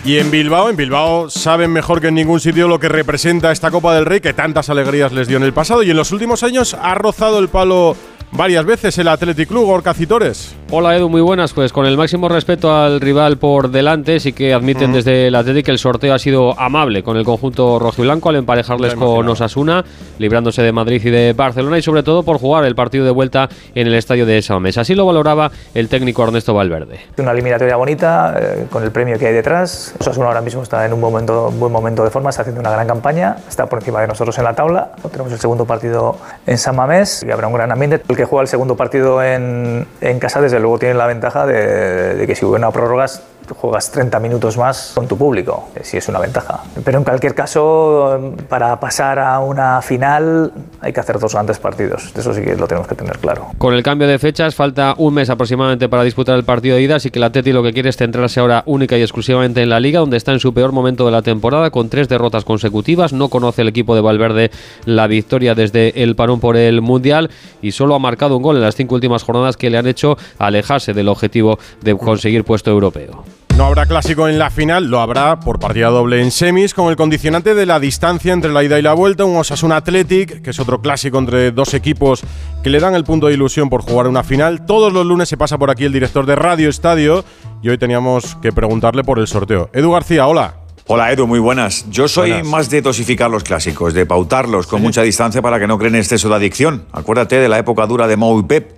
Y 0.05 0.19
en 0.19 0.31
Bilbao, 0.31 0.71
en 0.71 0.77
Bilbao 0.77 1.29
saben 1.31 1.73
mejor 1.73 2.01
que 2.01 2.09
en 2.09 2.15
ningún 2.15 2.39
sitio 2.39 2.69
lo 2.69 2.79
que 2.79 2.89
representa 2.89 3.51
esta 3.51 3.73
Copa 3.73 3.95
del 3.95 4.07
Rey, 4.07 4.21
que 4.21 4.33
tantas 4.33 4.71
alegrías 4.71 5.13
les 5.13 5.27
dio 5.27 5.37
en 5.37 5.43
el 5.43 5.53
pasado 5.53 5.83
y 5.83 5.91
en 5.91 5.97
los 5.97 6.13
últimos 6.13 6.45
años 6.45 6.77
ha 6.81 6.95
rozado 6.95 7.41
el 7.41 7.49
palo 7.49 7.97
varias 8.33 8.65
veces 8.65 8.99
el 8.99 9.09
Athletic 9.09 9.49
Club, 9.49 9.67
Gorka 9.67 9.95
Citores. 9.95 10.55
Hola 10.71 10.97
Edu, 10.97 11.09
muy 11.09 11.21
buenas. 11.21 11.53
Pues 11.53 11.73
con 11.73 11.87
el 11.87 11.97
máximo 11.97 12.29
respeto 12.29 12.75
al 12.75 13.01
rival 13.01 13.39
por 13.39 13.71
delante, 13.71 14.19
sí 14.19 14.33
que 14.33 14.53
admiten 14.53 14.93
desde 14.93 15.29
el 15.29 15.35
Athletic 15.35 15.67
que 15.67 15.71
el 15.71 15.79
sorteo 15.79 16.13
ha 16.13 16.19
sido 16.19 16.59
amable 16.59 17.03
con 17.03 17.17
el 17.17 17.25
conjunto 17.25 17.79
rojiblanco 17.79 18.31
al 18.31 18.37
emparejarles 18.37 18.95
con 18.95 19.29
Osasuna, 19.29 19.85
librándose 20.19 20.63
de 20.63 20.73
Madrid 20.73 21.01
y 21.05 21.11
de 21.11 21.33
Barcelona 21.33 21.79
y 21.79 21.83
sobre 21.83 22.03
todo 22.03 22.25
por 22.25 22.39
jugar 22.39 22.65
el 22.65 22.75
partido 22.75 23.05
de 23.05 23.13
vuelta 23.13 23.49
en 23.75 23.87
el 23.87 23.95
estadio 23.95 24.27
de 24.27 24.43
Saomés. 24.43 24.77
Así 24.77 24.95
lo 24.95 25.07
valoraba 25.07 25.51
el 25.75 25.89
técnico 25.89 26.25
Ernesto 26.25 26.53
Valverde. 26.53 27.01
Una 27.19 27.31
eliminatoria 27.31 27.77
bonita, 27.77 28.37
eh, 28.39 28.67
con 28.71 28.83
el 28.83 28.91
premio 28.91 29.19
que 29.19 29.29
hay 29.29 29.35
detrás. 29.35 29.95
Osasuna 30.01 30.27
ahora 30.27 30.41
mismo 30.41 30.63
está 30.63 30.85
en 30.85 30.93
un 30.93 31.01
momento, 31.01 31.51
buen 31.53 31.73
momento 31.73 32.03
de 32.03 32.11
forma, 32.11 32.31
está 32.31 32.43
haciendo 32.43 32.61
una 32.61 32.71
gran 32.71 32.87
campaña, 32.87 33.37
está 33.49 33.67
por 33.67 33.79
encima 33.79 34.01
de 34.01 34.09
nosotros 34.09 34.37
en 34.39 34.45
la 34.45 34.55
tabla. 34.55 34.93
Tenemos 35.11 35.33
el 35.33 35.39
segundo 35.39 35.65
partido 35.65 36.19
en 36.47 36.59
San 36.59 36.77
Mamés 36.77 37.25
y 37.27 37.31
habrá 37.31 37.47
un 37.47 37.55
gran 37.55 37.71
ambiente. 37.71 38.03
El 38.09 38.17
que 38.17 38.26
juega 38.27 38.43
el 38.43 38.49
segundo 38.49 38.77
partido 38.77 39.23
en, 39.23 39.87
en 40.01 40.19
casa, 40.19 40.41
desde 40.41 40.61
luego 40.61 40.79
tiene 40.79 40.95
la 40.95 41.07
ventaja 41.07 41.47
de, 41.47 42.25
que 42.27 42.35
si 42.35 42.45
hubiera 42.45 42.69
una 42.69 42.73
prórrogas 42.73 43.23
juegas 43.55 43.91
30 43.93 44.19
minutos 44.19 44.59
más 44.59 44.93
con 44.95 45.07
tu 45.07 45.17
público, 45.17 45.69
si 45.83 45.97
es 45.97 46.09
una 46.09 46.19
ventaja. 46.19 46.65
Pero 46.85 46.99
en 46.99 47.05
cualquier 47.05 47.35
caso, 47.35 48.35
para 48.49 48.81
pasar 48.81 49.19
a 49.19 49.39
una 49.39 49.81
final 49.83 50.53
hay 50.81 50.93
que 50.93 51.01
hacer 51.01 51.19
dos 51.19 51.33
grandes 51.33 51.59
partidos. 51.59 52.13
Eso 52.17 52.33
sí 52.33 52.43
que 52.43 52.57
lo 52.57 52.67
tenemos 52.67 52.89
que 52.89 52.95
tener 52.95 53.19
claro. 53.19 53.49
Con 53.59 53.75
el 53.75 53.83
cambio 53.83 54.09
de 54.09 54.19
fechas, 54.19 54.55
falta 54.55 54.95
un 54.99 55.15
mes 55.15 55.31
aproximadamente 55.31 55.89
para 55.89 56.03
disputar 56.03 56.37
el 56.37 56.45
partido 56.45 56.77
de 56.77 56.83
ida, 56.83 56.97
así 56.97 57.11
que 57.11 57.21
la 57.21 57.27
Atleti 57.27 57.53
lo 57.53 57.63
que 57.63 57.73
quiere 57.73 57.89
es 57.89 57.97
centrarse 57.97 58.41
ahora 58.41 58.63
única 58.67 58.97
y 58.97 59.03
exclusivamente 59.03 59.63
en 59.63 59.69
la 59.69 59.81
Liga, 59.81 60.01
donde 60.01 60.17
está 60.17 60.33
en 60.33 60.41
su 60.41 60.53
peor 60.53 60.73
momento 60.73 61.07
de 61.07 61.13
la 61.13 61.23
temporada, 61.23 61.71
con 61.71 61.89
tres 61.89 62.09
derrotas 62.09 62.45
consecutivas. 62.45 63.13
No 63.13 63.29
conoce 63.29 63.63
el 63.63 63.69
equipo 63.69 63.95
de 63.95 64.01
Valverde 64.01 64.51
la 64.85 65.07
victoria 65.07 65.55
desde 65.55 66.03
el 66.03 66.17
parón 66.17 66.41
por 66.41 66.57
el 66.57 66.81
Mundial 66.81 67.31
y 67.63 67.73
solo 67.73 67.95
ha 67.95 67.99
marcado 67.99 68.37
un 68.37 68.43
gol 68.43 68.57
en 68.57 68.63
las 68.63 68.77
cinco 68.77 68.95
últimas 68.95 69.23
jornadas 69.23 69.57
que 69.57 69.71
le 69.71 69.79
han 69.79 69.87
hecho 69.87 70.17
alejarse 70.39 70.93
del 70.93 71.09
objetivo 71.09 71.59
de 71.83 71.97
conseguir 71.97 72.45
puesto 72.45 72.71
europeo. 72.71 73.25
No 73.57 73.65
habrá 73.65 73.87
clásico 73.87 74.29
en 74.29 74.39
la 74.39 74.51
final, 74.51 74.91
lo 74.91 75.01
habrá 75.01 75.41
por 75.41 75.59
partida 75.59 75.89
doble 75.89 76.21
en 76.21 76.31
semis, 76.31 76.75
con 76.75 76.91
el 76.91 76.97
condicionante 76.97 77.55
de 77.55 77.65
la 77.65 77.81
distancia 77.81 78.35
entre 78.35 78.53
la 78.53 78.63
ida 78.63 78.79
y 78.79 78.83
la 78.83 78.93
vuelta, 78.93 79.25
un 79.25 79.35
Osasuna 79.35 79.77
Athletic, 79.77 80.43
que 80.43 80.51
es 80.51 80.61
otro 80.61 80.83
clásico 80.83 81.19
entre 81.19 81.53
dos 81.53 81.73
equipos 81.73 82.23
que 82.63 82.69
le 82.69 82.81
dan 82.81 82.95
el 82.95 83.05
punto 83.05 83.29
de 83.29 83.33
ilusión 83.33 83.71
por 83.71 83.81
jugar 83.81 84.09
una 84.09 84.23
final. 84.23 84.67
Todos 84.67 84.93
los 84.93 85.07
lunes 85.07 85.31
se 85.31 85.39
pasa 85.39 85.57
por 85.57 85.71
aquí 85.71 85.85
el 85.85 85.93
director 85.95 86.27
de 86.27 86.37
Radio 86.37 86.69
Estadio 86.69 87.25
y 87.63 87.71
hoy 87.71 87.79
teníamos 87.79 88.37
que 88.43 88.53
preguntarle 88.53 89.03
por 89.05 89.19
el 89.19 89.27
sorteo. 89.27 89.71
Edu 89.73 89.91
García, 89.91 90.27
hola. 90.27 90.57
Hola 90.87 91.11
Edu, 91.11 91.27
muy 91.27 91.39
buenas. 91.39 91.87
Yo 91.91 92.09
soy 92.09 92.43
más 92.43 92.69
de 92.69 92.83
dosificar 92.83 93.31
los 93.31 93.43
clásicos, 93.43 93.95
de 93.95 94.05
pautarlos 94.05 94.67
con 94.67 94.83
mucha 94.83 95.01
distancia 95.01 95.41
para 95.41 95.59
que 95.59 95.67
no 95.67 95.79
creen 95.79 95.97
exceso 95.97 96.29
de 96.29 96.35
adicción. 96.35 96.85
Acuérdate 96.93 97.41
de 97.41 97.49
la 97.49 97.59
época 97.59 97.87
dura 97.87 98.07
de 98.07 98.17
Mou 98.17 98.39
y 98.39 98.43
Pep. 98.43 98.76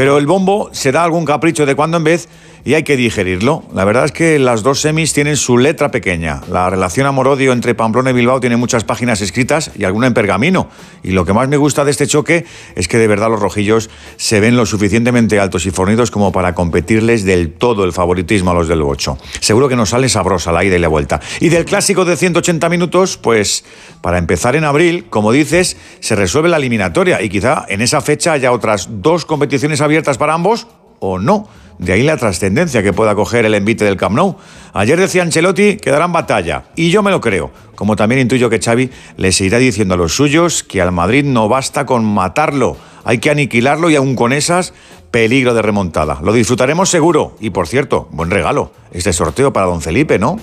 Pero 0.00 0.16
el 0.16 0.24
bombo 0.24 0.70
se 0.72 0.92
da 0.92 1.04
algún 1.04 1.26
capricho 1.26 1.66
de 1.66 1.74
cuando 1.74 1.98
en 1.98 2.04
vez 2.04 2.26
y 2.64 2.72
hay 2.72 2.84
que 2.84 2.96
digerirlo. 2.96 3.64
La 3.74 3.84
verdad 3.84 4.06
es 4.06 4.12
que 4.12 4.38
las 4.38 4.62
dos 4.62 4.80
semis 4.80 5.12
tienen 5.12 5.36
su 5.36 5.58
letra 5.58 5.90
pequeña. 5.90 6.40
La 6.50 6.70
relación 6.70 7.06
amor-odio 7.06 7.52
entre 7.52 7.74
Pamplona 7.74 8.10
y 8.10 8.14
Bilbao 8.14 8.40
tiene 8.40 8.56
muchas 8.56 8.84
páginas 8.84 9.20
escritas 9.20 9.70
y 9.78 9.84
alguna 9.84 10.06
en 10.06 10.14
pergamino. 10.14 10.68
Y 11.02 11.10
lo 11.10 11.26
que 11.26 11.34
más 11.34 11.48
me 11.48 11.58
gusta 11.58 11.84
de 11.84 11.90
este 11.90 12.06
choque 12.06 12.46
es 12.76 12.88
que 12.88 12.96
de 12.96 13.08
verdad 13.08 13.28
los 13.28 13.40
rojillos 13.40 13.90
se 14.16 14.40
ven 14.40 14.56
lo 14.56 14.64
suficientemente 14.64 15.38
altos 15.38 15.66
y 15.66 15.70
fornidos 15.70 16.10
como 16.10 16.32
para 16.32 16.54
competirles 16.54 17.24
del 17.24 17.52
todo 17.52 17.84
el 17.84 17.92
favoritismo 17.92 18.52
a 18.52 18.54
los 18.54 18.68
del 18.68 18.82
Bocho. 18.82 19.18
Seguro 19.40 19.68
que 19.68 19.76
nos 19.76 19.90
sale 19.90 20.08
sabrosa 20.08 20.50
la 20.50 20.64
ida 20.64 20.76
y 20.76 20.80
la 20.80 20.88
vuelta. 20.88 21.20
Y 21.40 21.50
del 21.50 21.66
clásico 21.66 22.06
de 22.06 22.16
180 22.16 22.68
minutos, 22.70 23.18
pues 23.18 23.64
para 24.00 24.18
empezar 24.18 24.56
en 24.56 24.64
abril, 24.64 25.06
como 25.10 25.32
dices, 25.32 25.76
se 26.00 26.16
resuelve 26.16 26.48
la 26.48 26.56
eliminatoria 26.56 27.22
y 27.22 27.28
quizá 27.28 27.64
en 27.68 27.80
esa 27.82 28.00
fecha 28.00 28.32
haya 28.32 28.52
otras 28.52 28.88
dos 28.90 29.24
competiciones 29.24 29.80
abiertas 29.80 29.89
para 30.18 30.34
ambos 30.34 30.66
o 30.98 31.18
no. 31.18 31.48
De 31.78 31.94
ahí 31.94 32.02
la 32.02 32.18
trascendencia 32.18 32.82
que 32.82 32.92
pueda 32.92 33.14
coger 33.14 33.46
el 33.46 33.54
envite 33.54 33.86
del 33.86 33.96
Camp 33.96 34.14
Nou. 34.14 34.36
Ayer 34.74 35.00
decía 35.00 35.22
Ancelotti 35.22 35.78
que 35.78 35.90
darán 35.90 36.12
batalla, 36.12 36.64
y 36.76 36.90
yo 36.90 37.02
me 37.02 37.10
lo 37.10 37.22
creo, 37.22 37.50
como 37.74 37.96
también 37.96 38.20
intuyo 38.20 38.50
que 38.50 38.60
Xavi 38.60 38.90
le 39.16 39.32
seguirá 39.32 39.56
diciendo 39.56 39.94
a 39.94 39.96
los 39.96 40.14
suyos 40.14 40.62
que 40.62 40.82
al 40.82 40.92
Madrid 40.92 41.24
no 41.24 41.48
basta 41.48 41.86
con 41.86 42.04
matarlo, 42.04 42.76
hay 43.04 43.16
que 43.16 43.30
aniquilarlo 43.30 43.88
y 43.88 43.96
aún 43.96 44.14
con 44.14 44.34
esas, 44.34 44.74
peligro 45.10 45.54
de 45.54 45.62
remontada. 45.62 46.18
Lo 46.22 46.34
disfrutaremos 46.34 46.90
seguro, 46.90 47.34
y 47.40 47.48
por 47.48 47.66
cierto, 47.66 48.08
buen 48.10 48.30
regalo, 48.30 48.72
este 48.92 49.14
sorteo 49.14 49.52
para 49.54 49.66
don 49.66 49.80
Felipe, 49.80 50.18
¿no? 50.18 50.36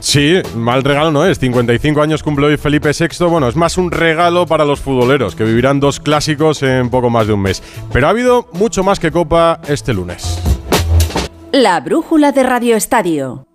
Sí, 0.00 0.40
mal 0.54 0.84
regalo 0.84 1.10
no 1.10 1.24
es. 1.24 1.38
55 1.38 2.00
años 2.00 2.22
cumple 2.22 2.46
hoy 2.46 2.56
Felipe 2.56 2.90
VI. 2.98 3.26
Bueno, 3.26 3.48
es 3.48 3.56
más 3.56 3.78
un 3.78 3.90
regalo 3.90 4.46
para 4.46 4.64
los 4.64 4.80
futboleros, 4.80 5.34
que 5.34 5.44
vivirán 5.44 5.80
dos 5.80 6.00
clásicos 6.00 6.62
en 6.62 6.90
poco 6.90 7.10
más 7.10 7.26
de 7.26 7.32
un 7.32 7.42
mes. 7.42 7.62
Pero 7.92 8.06
ha 8.06 8.10
habido 8.10 8.48
mucho 8.52 8.82
más 8.82 9.00
que 9.00 9.10
Copa 9.10 9.60
este 9.66 9.92
lunes. 9.92 10.40
La 11.52 11.80
brújula 11.80 12.32
de 12.32 12.42
Radio 12.42 12.76
Estadio. 12.76 13.47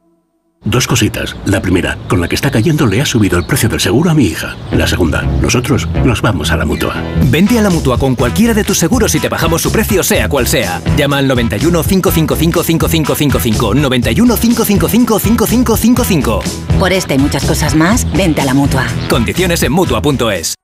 Dos 0.66 0.88
cositas. 0.88 1.36
La 1.46 1.62
primera, 1.62 1.98
con 2.08 2.22
la 2.22 2.28
que 2.28 2.36
está 2.36 2.50
cayendo 2.50 2.88
le 2.88 3.02
ha 3.02 3.06
subido 3.06 3.38
el 3.38 3.46
precio 3.46 3.68
del 3.68 3.80
seguro 3.80 4.10
a 4.10 4.14
mi 4.14 4.26
hija. 4.26 4.56
La 4.72 4.88
segunda, 4.88 5.22
nosotros 5.22 5.88
nos 6.06 6.22
vamos 6.22 6.52
a 6.52 6.58
la 6.58 6.66
mutua. 6.66 6.96
Vente 7.30 7.60
a 7.60 7.62
la 7.62 7.70
mutua 7.70 7.98
con 7.98 8.16
cualquiera 8.16 8.54
de 8.54 8.64
tus 8.64 8.78
seguros 8.78 9.14
y 9.16 9.20
te 9.20 9.30
bajamos 9.30 9.62
su 9.62 9.72
precio, 9.72 10.04
sea 10.04 10.30
cual 10.30 10.48
sea. 10.48 10.82
Llama 10.96 11.18
al 11.18 11.28
91 11.28 11.84
555 11.84 12.64
5555. 12.64 13.76
91 13.76 14.36
555 14.38 15.20
5555. 15.20 16.44
Por 16.80 16.94
esta 16.94 17.14
y 17.14 17.18
muchas 17.18 17.46
cosas 17.46 17.76
más, 17.76 18.10
vente 18.14 18.42
a 18.42 18.46
la 18.46 18.54
mutua. 18.54 18.88
Condiciones 19.10 19.64
en 19.64 19.74
mutua.es. 19.74 20.56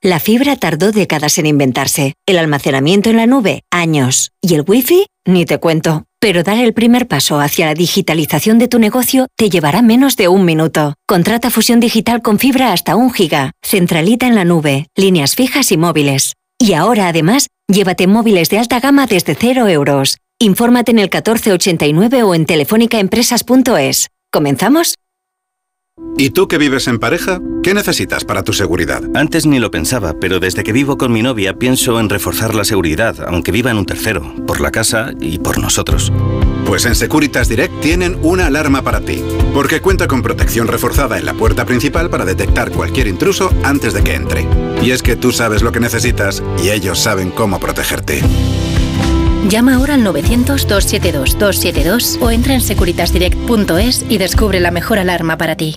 La 0.00 0.20
fibra 0.20 0.54
tardó 0.54 0.92
décadas 0.92 1.38
en 1.38 1.46
inventarse, 1.46 2.14
el 2.24 2.38
almacenamiento 2.38 3.10
en 3.10 3.16
la 3.16 3.26
nube, 3.26 3.62
años, 3.72 4.30
y 4.40 4.54
el 4.54 4.62
wifi, 4.64 5.06
ni 5.26 5.44
te 5.44 5.58
cuento. 5.58 6.04
Pero 6.20 6.42
dar 6.42 6.58
el 6.58 6.74
primer 6.74 7.06
paso 7.06 7.38
hacia 7.38 7.66
la 7.66 7.74
digitalización 7.74 8.58
de 8.58 8.66
tu 8.66 8.80
negocio 8.80 9.28
te 9.36 9.50
llevará 9.50 9.82
menos 9.82 10.16
de 10.16 10.26
un 10.26 10.44
minuto. 10.44 10.94
Contrata 11.06 11.48
fusión 11.48 11.78
digital 11.78 12.22
con 12.22 12.40
fibra 12.40 12.72
hasta 12.72 12.96
un 12.96 13.12
giga, 13.12 13.52
centralita 13.62 14.26
en 14.26 14.34
la 14.34 14.44
nube, 14.44 14.88
líneas 14.96 15.36
fijas 15.36 15.70
y 15.70 15.76
móviles. 15.76 16.32
Y 16.58 16.72
ahora 16.72 17.06
además, 17.06 17.46
llévate 17.68 18.08
móviles 18.08 18.50
de 18.50 18.58
alta 18.58 18.80
gama 18.80 19.06
desde 19.06 19.36
cero 19.36 19.68
euros. 19.68 20.16
Infórmate 20.40 20.90
en 20.90 20.98
el 20.98 21.04
1489 21.04 22.24
o 22.24 22.34
en 22.34 22.46
telefónicaempresas.es. 22.46 24.08
¿Comenzamos? 24.32 24.94
¿Y 26.20 26.30
tú 26.30 26.48
que 26.48 26.58
vives 26.58 26.88
en 26.88 26.98
pareja? 26.98 27.40
¿Qué 27.62 27.74
necesitas 27.74 28.24
para 28.24 28.42
tu 28.42 28.52
seguridad? 28.52 29.04
Antes 29.14 29.46
ni 29.46 29.60
lo 29.60 29.70
pensaba, 29.70 30.16
pero 30.20 30.40
desde 30.40 30.64
que 30.64 30.72
vivo 30.72 30.98
con 30.98 31.12
mi 31.12 31.22
novia 31.22 31.54
pienso 31.54 32.00
en 32.00 32.08
reforzar 32.08 32.56
la 32.56 32.64
seguridad, 32.64 33.14
aunque 33.28 33.52
viva 33.52 33.70
en 33.70 33.76
un 33.76 33.86
tercero, 33.86 34.34
por 34.44 34.60
la 34.60 34.72
casa 34.72 35.12
y 35.20 35.38
por 35.38 35.58
nosotros. 35.58 36.12
Pues 36.66 36.86
en 36.86 36.96
Securitas 36.96 37.48
Direct 37.48 37.80
tienen 37.80 38.18
una 38.22 38.46
alarma 38.46 38.82
para 38.82 39.00
ti, 39.00 39.22
porque 39.54 39.80
cuenta 39.80 40.08
con 40.08 40.22
protección 40.22 40.66
reforzada 40.66 41.18
en 41.18 41.24
la 41.24 41.34
puerta 41.34 41.64
principal 41.64 42.10
para 42.10 42.24
detectar 42.24 42.72
cualquier 42.72 43.06
intruso 43.06 43.54
antes 43.62 43.94
de 43.94 44.02
que 44.02 44.16
entre. 44.16 44.44
Y 44.82 44.90
es 44.90 45.04
que 45.04 45.14
tú 45.14 45.30
sabes 45.30 45.62
lo 45.62 45.70
que 45.70 45.78
necesitas 45.78 46.42
y 46.62 46.70
ellos 46.70 46.98
saben 46.98 47.30
cómo 47.30 47.60
protegerte. 47.60 48.22
Llama 49.48 49.76
ahora 49.76 49.94
al 49.94 50.04
900-272-272 50.04 52.20
o 52.20 52.32
entra 52.32 52.54
en 52.54 52.60
securitasdirect.es 52.60 54.04
y 54.08 54.18
descubre 54.18 54.58
la 54.58 54.72
mejor 54.72 54.98
alarma 54.98 55.38
para 55.38 55.54
ti. 55.54 55.76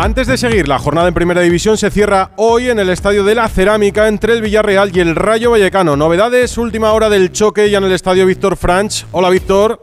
Antes 0.00 0.28
de 0.28 0.38
seguir, 0.38 0.68
la 0.68 0.78
jornada 0.78 1.08
en 1.08 1.14
Primera 1.14 1.40
División 1.40 1.76
se 1.76 1.90
cierra 1.90 2.30
hoy 2.36 2.70
en 2.70 2.78
el 2.78 2.88
Estadio 2.88 3.24
de 3.24 3.34
la 3.34 3.48
Cerámica 3.48 4.06
entre 4.06 4.32
el 4.32 4.42
Villarreal 4.42 4.96
y 4.96 5.00
el 5.00 5.16
Rayo 5.16 5.50
Vallecano. 5.50 5.96
Novedades, 5.96 6.56
última 6.56 6.92
hora 6.92 7.08
del 7.08 7.32
choque 7.32 7.68
ya 7.68 7.78
en 7.78 7.84
el 7.84 7.90
Estadio 7.90 8.24
Víctor 8.24 8.56
Franch. 8.56 9.06
Hola 9.10 9.28
Víctor. 9.28 9.80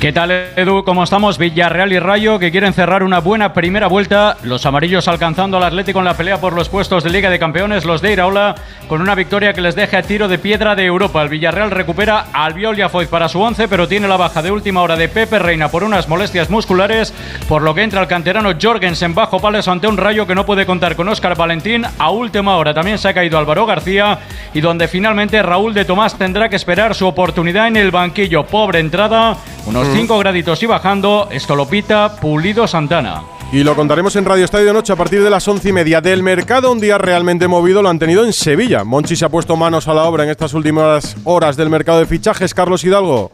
¿Qué 0.00 0.12
tal, 0.12 0.30
Edu? 0.30 0.84
¿Cómo 0.84 1.02
estamos? 1.02 1.38
Villarreal 1.38 1.90
y 1.90 1.98
Rayo 1.98 2.38
que 2.38 2.50
quieren 2.50 2.74
cerrar 2.74 3.02
una 3.02 3.20
buena 3.20 3.54
primera 3.54 3.86
vuelta. 3.86 4.36
Los 4.42 4.66
amarillos 4.66 5.08
alcanzando 5.08 5.56
al 5.56 5.62
Atlético 5.62 6.00
en 6.00 6.04
la 6.04 6.14
pelea 6.14 6.38
por 6.38 6.52
los 6.52 6.68
puestos 6.68 7.02
de 7.02 7.08
Liga 7.08 7.30
de 7.30 7.38
Campeones. 7.38 7.86
Los 7.86 8.02
de 8.02 8.12
Iraola 8.12 8.54
con 8.86 9.00
una 9.00 9.14
victoria 9.14 9.54
que 9.54 9.62
les 9.62 9.74
deja 9.74 10.02
tiro 10.02 10.28
de 10.28 10.38
piedra 10.38 10.74
de 10.74 10.84
Europa. 10.84 11.22
El 11.22 11.30
Villarreal 11.30 11.70
recupera 11.70 12.26
a 12.34 12.44
Albiol 12.44 12.78
y 12.78 12.82
a 12.82 12.90
Foyt 12.90 13.08
para 13.08 13.30
su 13.30 13.40
once, 13.40 13.66
pero 13.66 13.88
tiene 13.88 14.06
la 14.06 14.18
baja 14.18 14.42
de 14.42 14.50
última 14.50 14.82
hora 14.82 14.96
de 14.96 15.08
Pepe 15.08 15.38
Reina 15.38 15.68
por 15.68 15.84
unas 15.84 16.06
molestias 16.06 16.50
musculares, 16.50 17.14
por 17.48 17.62
lo 17.62 17.74
que 17.74 17.82
entra 17.82 18.02
el 18.02 18.06
canterano 18.06 18.52
Jorgensen 18.60 19.14
bajo 19.14 19.40
palos 19.40 19.68
ante 19.68 19.86
un 19.86 19.96
Rayo 19.96 20.26
que 20.26 20.34
no 20.34 20.44
puede 20.44 20.66
contar 20.66 20.96
con 20.96 21.08
Óscar 21.08 21.34
Valentín. 21.34 21.86
A 21.98 22.10
última 22.10 22.56
hora 22.56 22.74
también 22.74 22.98
se 22.98 23.08
ha 23.08 23.14
caído 23.14 23.38
Álvaro 23.38 23.64
García 23.64 24.18
y 24.52 24.60
donde 24.60 24.86
finalmente 24.86 25.42
Raúl 25.42 25.72
de 25.72 25.86
Tomás 25.86 26.18
tendrá 26.18 26.50
que 26.50 26.56
esperar 26.56 26.94
su 26.94 27.06
oportunidad 27.06 27.68
en 27.68 27.76
el 27.76 27.90
banquillo. 27.90 28.44
Pobre 28.44 28.80
entrada, 28.80 29.36
unos 29.66 29.83
5 29.92 30.18
graditos 30.18 30.62
y 30.62 30.66
bajando, 30.66 31.28
esto 31.30 31.54
lo 31.56 31.68
pita 31.68 32.16
Pulido 32.20 32.66
Santana. 32.66 33.22
Y 33.52 33.62
lo 33.62 33.76
contaremos 33.76 34.16
en 34.16 34.24
Radio 34.24 34.44
Estadio 34.44 34.66
de 34.66 34.72
Noche 34.72 34.92
a 34.92 34.96
partir 34.96 35.22
de 35.22 35.30
las 35.30 35.46
once 35.46 35.68
y 35.68 35.72
media 35.72 36.00
del 36.00 36.22
mercado. 36.22 36.72
Un 36.72 36.80
día 36.80 36.98
realmente 36.98 37.46
movido 37.46 37.82
lo 37.82 37.88
han 37.88 37.98
tenido 37.98 38.24
en 38.24 38.32
Sevilla. 38.32 38.82
Monchi 38.82 39.14
se 39.14 39.24
ha 39.24 39.28
puesto 39.28 39.56
manos 39.56 39.86
a 39.86 39.94
la 39.94 40.04
obra 40.04 40.24
en 40.24 40.30
estas 40.30 40.54
últimas 40.54 41.16
horas 41.24 41.56
del 41.56 41.70
mercado 41.70 42.00
de 42.00 42.06
fichajes. 42.06 42.52
Carlos 42.52 42.82
Hidalgo. 42.82 43.32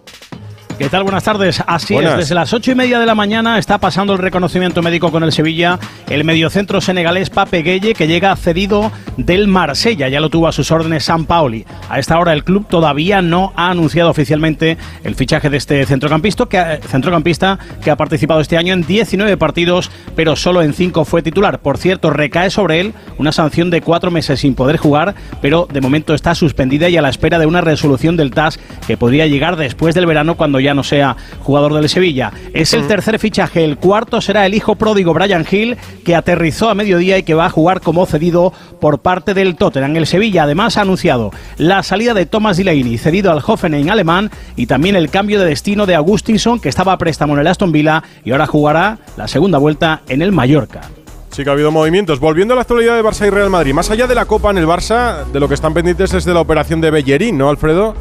¿Qué 0.81 0.89
tal? 0.89 1.03
Buenas 1.03 1.25
tardes. 1.25 1.63
Así 1.67 1.95
es, 1.95 2.17
desde 2.17 2.35
las 2.35 2.55
ocho 2.55 2.73
y 2.73 2.75
media 2.75 2.99
de 2.99 3.05
la 3.05 3.15
mañana 3.15 3.59
está 3.59 3.77
pasando 3.77 4.15
el 4.15 4.19
reconocimiento 4.19 4.81
médico 4.81 5.13
con 5.13 5.23
el 5.23 5.31
Sevilla 5.31 5.79
el 6.09 6.25
mediocentro 6.25 6.81
senegalés 6.81 7.29
Pape 7.29 7.61
Gueye, 7.61 7.93
que 7.93 8.09
llega 8.09 8.35
cedido 8.35 8.91
del 9.19 9.47
Marsella. 9.47 10.09
Ya 10.09 10.21
lo 10.21 10.31
tuvo 10.31 10.49
a 10.49 10.53
sus 10.53 10.71
órdenes 10.71 11.05
San 11.05 11.27
Paoli. 11.27 11.67
A 11.91 11.99
esta 11.99 12.19
hora 12.19 12.33
el 12.33 12.45
club 12.45 12.67
todavía 12.67 13.21
no 13.21 13.53
ha 13.57 13.71
anunciado 13.71 14.09
oficialmente 14.09 14.79
el 15.05 15.17
fichaje 15.17 15.51
de 15.51 15.59
este 15.59 15.85
centrocampista 15.85 16.47
que, 16.47 16.57
ha, 16.57 16.79
centrocampista 16.79 17.59
que 17.85 17.91
ha 17.91 17.97
participado 17.97 18.41
este 18.41 18.57
año 18.57 18.73
en 18.73 18.87
19 18.87 19.37
partidos, 19.37 19.91
pero 20.17 20.35
solo 20.35 20.63
en 20.63 20.73
5 20.73 21.05
fue 21.05 21.21
titular. 21.21 21.61
Por 21.61 21.77
cierto, 21.77 22.09
recae 22.09 22.49
sobre 22.49 22.81
él 22.81 22.95
una 23.19 23.33
sanción 23.33 23.69
de 23.69 23.83
cuatro 23.83 24.11
meses 24.11 24.41
sin 24.41 24.55
poder 24.55 24.79
jugar, 24.79 25.15
pero 25.43 25.69
de 25.71 25.83
momento 25.83 26.15
está 26.15 26.35
suspendida 26.35 26.89
y 26.89 26.97
a 26.97 27.03
la 27.03 27.11
espera 27.11 27.39
de 27.39 27.45
una 27.45 27.61
resolución 27.61 28.17
del 28.17 28.31
TAS 28.31 28.59
que 28.87 28.97
podría 28.97 29.27
llegar 29.27 29.57
después 29.57 29.95
del 29.95 30.07
verano 30.07 30.39
cuando 30.39 30.59
ya 30.59 30.70
ya 30.71 30.75
no 30.75 30.85
sea 30.85 31.17
jugador 31.41 31.75
del 31.75 31.89
Sevilla. 31.89 32.33
Es 32.55 32.75
el 32.75 32.87
tercer 32.87 33.19
fichaje, 33.19 33.65
el 33.65 33.77
cuarto 33.77 34.21
será 34.21 34.47
el 34.47 34.55
hijo 34.55 34.77
pródigo 34.77 35.13
Brian 35.13 35.45
Hill, 35.51 35.77
que 36.05 36.15
aterrizó 36.15 36.71
a 36.71 36.75
mediodía 36.75 37.19
y 37.19 37.25
que 37.25 37.35
va 37.35 37.47
a 37.47 37.51
jugar 37.51 37.81
como 37.81 38.07
cedido 38.07 38.53
por 38.81 39.01
parte 39.01 39.35
del 39.35 39.57
Tottenham. 39.57 39.97
El 39.97 40.07
Sevilla 40.07 40.45
además 40.45 40.77
ha 40.77 40.83
anunciado 40.83 41.33
la 41.57 41.83
salida 41.83 42.15
de 42.15 42.27
Thomas 42.27 42.57
Delaney, 42.57 42.99
cedido 42.99 43.33
al 43.33 43.43
Hoffenheim 43.45 43.91
alemán, 43.91 44.31
y 44.55 44.67
también 44.67 44.95
el 44.95 45.11
cambio 45.11 45.41
de 45.41 45.47
destino 45.47 45.87
de 45.87 45.97
Augustinson, 45.97 46.61
que 46.61 46.69
estaba 46.69 46.93
a 46.93 46.99
préstamo 46.99 47.35
en 47.35 47.41
el 47.41 47.47
Aston 47.49 47.73
Villa 47.73 48.05
y 48.25 48.31
ahora 48.31 48.47
jugará 48.47 48.99
la 49.17 49.27
segunda 49.27 49.59
vuelta 49.59 50.03
en 50.09 50.23
el 50.23 50.31
Mallorca. 50.31 50.83
Sí 51.31 51.45
que 51.45 51.51
ha 51.51 51.53
habido 51.53 51.71
movimientos. 51.71 52.19
Volviendo 52.19 52.55
a 52.55 52.57
la 52.57 52.63
actualidad 52.63 52.97
de 52.97 53.05
Barça 53.05 53.27
y 53.27 53.31
Real 53.31 53.51
Madrid, 53.51 53.73
más 53.73 53.91
allá 53.91 54.07
de 54.07 54.17
la 54.17 54.25
Copa 54.25 54.51
en 54.51 54.59
el 54.59 54.67
Barça, 54.67 55.25
de 55.27 55.39
lo 55.39 55.47
que 55.47 55.55
están 55.55 55.73
pendientes 55.73 56.13
es 56.13 56.25
de 56.25 56.35
la 56.35 56.41
operación 56.41 56.81
de 56.81 56.91
Bellerín, 56.91 57.39
¿no, 57.39 57.49
Alfredo? 57.49 57.95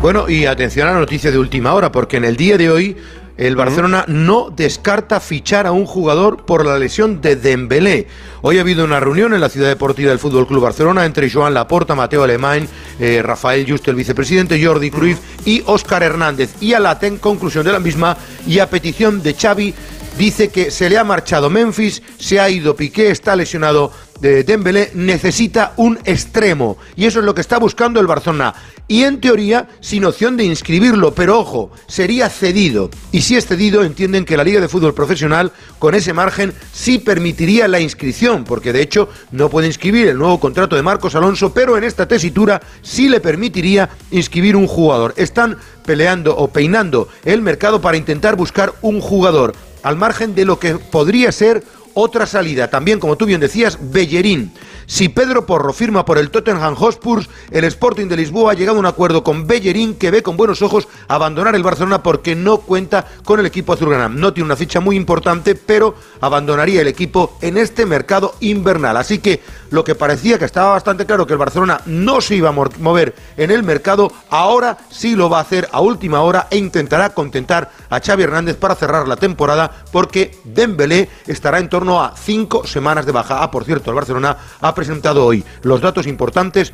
Bueno, 0.00 0.30
y 0.30 0.46
atención 0.46 0.86
a 0.86 0.92
la 0.92 1.00
noticia 1.00 1.32
de 1.32 1.38
última 1.38 1.74
hora, 1.74 1.90
porque 1.90 2.18
en 2.18 2.24
el 2.24 2.36
día 2.36 2.56
de 2.56 2.70
hoy 2.70 2.96
el 3.36 3.56
Barcelona 3.56 4.04
no 4.06 4.48
descarta 4.48 5.18
fichar 5.18 5.66
a 5.66 5.72
un 5.72 5.86
jugador 5.86 6.44
por 6.44 6.64
la 6.64 6.78
lesión 6.78 7.20
de 7.20 7.34
Dembélé. 7.34 8.06
Hoy 8.42 8.58
ha 8.58 8.60
habido 8.60 8.84
una 8.84 9.00
reunión 9.00 9.34
en 9.34 9.40
la 9.40 9.48
ciudad 9.48 9.68
deportiva 9.68 10.10
del 10.10 10.20
Fútbol 10.20 10.46
Club 10.46 10.62
Barcelona 10.62 11.04
entre 11.04 11.28
Joan 11.28 11.52
Laporta, 11.52 11.96
Mateo 11.96 12.22
Alemán, 12.22 12.68
eh, 13.00 13.22
Rafael 13.24 13.68
Juste, 13.68 13.90
el 13.90 13.96
vicepresidente, 13.96 14.64
Jordi 14.64 14.90
Cruyff 14.90 15.18
y 15.44 15.64
Óscar 15.66 16.04
Hernández. 16.04 16.54
Y 16.60 16.74
a 16.74 16.80
la 16.80 16.98
ten 17.00 17.18
conclusión 17.18 17.64
de 17.64 17.72
la 17.72 17.80
misma 17.80 18.16
y 18.46 18.60
a 18.60 18.70
petición 18.70 19.20
de 19.20 19.34
Xavi 19.34 19.74
dice 20.16 20.48
que 20.48 20.70
se 20.70 20.88
le 20.88 20.98
ha 20.98 21.04
marchado 21.04 21.50
Memphis, 21.50 22.02
se 22.18 22.38
ha 22.38 22.48
ido 22.48 22.74
Piqué, 22.74 23.10
está 23.10 23.36
lesionado 23.36 23.92
de 24.20 24.42
Dembélé, 24.42 24.90
necesita 24.94 25.74
un 25.76 25.98
extremo 26.04 26.76
y 26.96 27.06
eso 27.06 27.20
es 27.20 27.24
lo 27.24 27.34
que 27.34 27.40
está 27.40 27.58
buscando 27.58 28.00
el 28.00 28.08
Barcelona 28.08 28.52
y 28.88 29.04
en 29.04 29.20
teoría 29.20 29.68
sin 29.80 30.04
opción 30.06 30.36
de 30.36 30.44
inscribirlo, 30.44 31.14
pero 31.14 31.38
ojo, 31.38 31.70
sería 31.86 32.30
cedido 32.30 32.90
y 33.12 33.20
si 33.20 33.36
es 33.36 33.46
cedido 33.46 33.84
entienden 33.84 34.24
que 34.24 34.36
la 34.36 34.44
Liga 34.44 34.60
de 34.60 34.68
Fútbol 34.68 34.94
Profesional 34.94 35.52
con 35.78 35.94
ese 35.94 36.14
margen 36.14 36.54
sí 36.72 36.98
permitiría 36.98 37.68
la 37.68 37.80
inscripción, 37.80 38.44
porque 38.44 38.72
de 38.72 38.82
hecho 38.82 39.08
no 39.30 39.50
puede 39.50 39.66
inscribir 39.66 40.08
el 40.08 40.18
nuevo 40.18 40.40
contrato 40.40 40.74
de 40.74 40.82
Marcos 40.82 41.14
Alonso, 41.14 41.52
pero 41.52 41.76
en 41.76 41.84
esta 41.84 42.08
tesitura 42.08 42.60
sí 42.82 43.08
le 43.08 43.20
permitiría 43.20 43.90
inscribir 44.10 44.56
un 44.56 44.66
jugador. 44.66 45.12
Están 45.16 45.58
peleando 45.84 46.36
o 46.36 46.48
peinando 46.48 47.08
el 47.24 47.42
mercado 47.42 47.80
para 47.80 47.96
intentar 47.96 48.36
buscar 48.36 48.72
un 48.80 49.00
jugador 49.00 49.54
al 49.82 49.96
margen 49.96 50.34
de 50.34 50.44
lo 50.44 50.58
que 50.58 50.74
podría 50.74 51.30
ser 51.30 51.62
otra 51.94 52.26
salida. 52.26 52.68
También, 52.68 53.00
como 53.00 53.16
tú 53.16 53.26
bien 53.26 53.40
decías, 53.40 53.78
Bellerín. 53.80 54.52
Si 54.90 55.10
Pedro 55.10 55.44
Porro 55.44 55.74
firma 55.74 56.06
por 56.06 56.16
el 56.16 56.30
Tottenham 56.30 56.74
Hotspur, 56.74 57.22
el 57.50 57.64
Sporting 57.64 58.06
de 58.06 58.16
Lisboa 58.16 58.52
ha 58.52 58.54
llegado 58.54 58.78
a 58.78 58.80
un 58.80 58.86
acuerdo 58.86 59.22
con 59.22 59.46
Bellerín 59.46 59.94
que 59.94 60.10
ve 60.10 60.22
con 60.22 60.38
buenos 60.38 60.62
ojos 60.62 60.88
abandonar 61.08 61.54
el 61.54 61.62
Barcelona 61.62 62.02
porque 62.02 62.34
no 62.34 62.56
cuenta 62.56 63.06
con 63.22 63.38
el 63.38 63.44
equipo 63.44 63.74
azulgrana. 63.74 64.08
No 64.08 64.32
tiene 64.32 64.46
una 64.46 64.56
ficha 64.56 64.80
muy 64.80 64.96
importante, 64.96 65.54
pero 65.54 65.94
abandonaría 66.22 66.80
el 66.80 66.88
equipo 66.88 67.36
en 67.42 67.58
este 67.58 67.84
mercado 67.84 68.34
invernal. 68.40 68.96
Así 68.96 69.18
que 69.18 69.42
lo 69.70 69.84
que 69.84 69.94
parecía 69.94 70.38
que 70.38 70.44
estaba 70.44 70.72
bastante 70.72 71.06
claro 71.06 71.26
que 71.26 71.32
el 71.32 71.38
Barcelona 71.38 71.80
no 71.86 72.20
se 72.20 72.36
iba 72.36 72.50
a 72.50 72.52
mover 72.52 73.14
en 73.36 73.50
el 73.50 73.62
mercado, 73.62 74.12
ahora 74.30 74.78
sí 74.90 75.14
lo 75.14 75.28
va 75.30 75.38
a 75.38 75.42
hacer 75.42 75.68
a 75.72 75.80
última 75.80 76.22
hora 76.22 76.46
e 76.50 76.56
intentará 76.56 77.10
contentar 77.10 77.70
a 77.90 78.00
Xavi 78.00 78.22
Hernández 78.22 78.56
para 78.56 78.74
cerrar 78.74 79.08
la 79.08 79.16
temporada 79.16 79.84
porque 79.92 80.36
Dembélé 80.44 81.08
estará 81.26 81.58
en 81.58 81.68
torno 81.68 82.02
a 82.02 82.14
cinco 82.16 82.66
semanas 82.66 83.06
de 83.06 83.12
baja. 83.12 83.42
Ah, 83.42 83.50
por 83.50 83.64
cierto, 83.64 83.90
el 83.90 83.96
Barcelona 83.96 84.36
ha 84.60 84.74
presentado 84.74 85.24
hoy 85.24 85.44
los 85.62 85.80
datos 85.80 86.06
importantes 86.06 86.72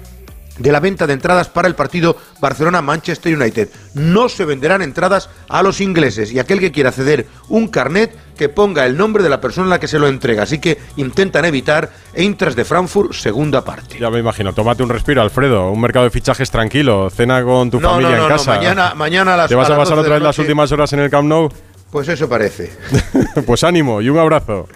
de 0.59 0.73
la 0.73 0.81
venta 0.81 1.07
de 1.07 1.15
entradas 1.15 1.49
para 1.49 1.69
el 1.69 1.75
partido 1.75 2.17
Barcelona-Manchester 2.41 3.37
United. 3.37 3.71
No 3.95 4.29
se 4.29 4.45
venderán 4.45 4.83
entradas 4.83 5.29
a 5.49 5.63
los 5.63 5.81
ingleses 5.81 6.33
y 6.33 6.39
aquel 6.39 6.61
que 6.61 6.73
quiera 6.73 6.93
ceder 6.93 7.27
un 7.49 7.69
carnet 7.69 8.17
que 8.37 8.49
ponga 8.49 8.85
el 8.87 8.97
nombre 8.97 9.23
de 9.23 9.29
la 9.29 9.41
persona 9.41 9.67
a 9.67 9.71
la 9.71 9.81
que 9.81 9.89
se 9.89 9.99
lo 9.99 10.09
entrega. 10.09 10.43
Así 10.43 10.59
que 10.59 10.79
intentan 10.97 11.45
evitar 11.45 11.91
Eintracht 12.15 12.57
de 12.57 12.65
Frankfurt, 12.65 13.13
segunda 13.13 13.65
parte. 13.65 13.99
Ya 13.99 14.11
me 14.11 14.19
imagino. 14.19 14.53
Tómate 14.53 14.83
un 14.83 14.89
respiro, 14.89 15.23
Alfredo. 15.23 15.71
Un 15.71 15.81
mercado 15.81 16.05
de 16.05 16.11
fichajes 16.11 16.51
tranquilo. 16.51 17.11
Cena 17.11 17.43
con 17.43 17.71
tu 17.71 17.81
No, 17.81 17.91
familia 17.91 18.11
no, 18.17 18.17
no, 18.17 18.23
en 18.25 18.31
casa. 18.31 18.57
mañana- 18.57 18.95
mañana 18.95 19.35
a 19.35 19.37
las- 19.37 19.49
¿Te 19.49 19.55
vas 19.55 19.71
a 19.71 19.77
pasar 19.77 19.97
12 19.97 20.01
otra 20.01 20.15
vez 20.15 20.23
la 20.23 20.29
las 20.29 20.39
últimas 20.39 20.71
horas 20.73 20.93
en 20.93 21.01
el 21.01 21.11
Camp 21.11 21.29
Nou? 21.29 21.49
Pues 21.91 22.09
eso 22.09 22.29
parece. 22.29 22.73
pues 23.47 23.63
ánimo 23.63 24.01
y 24.01 24.09
un 24.09 24.19
abrazo. 24.19 24.69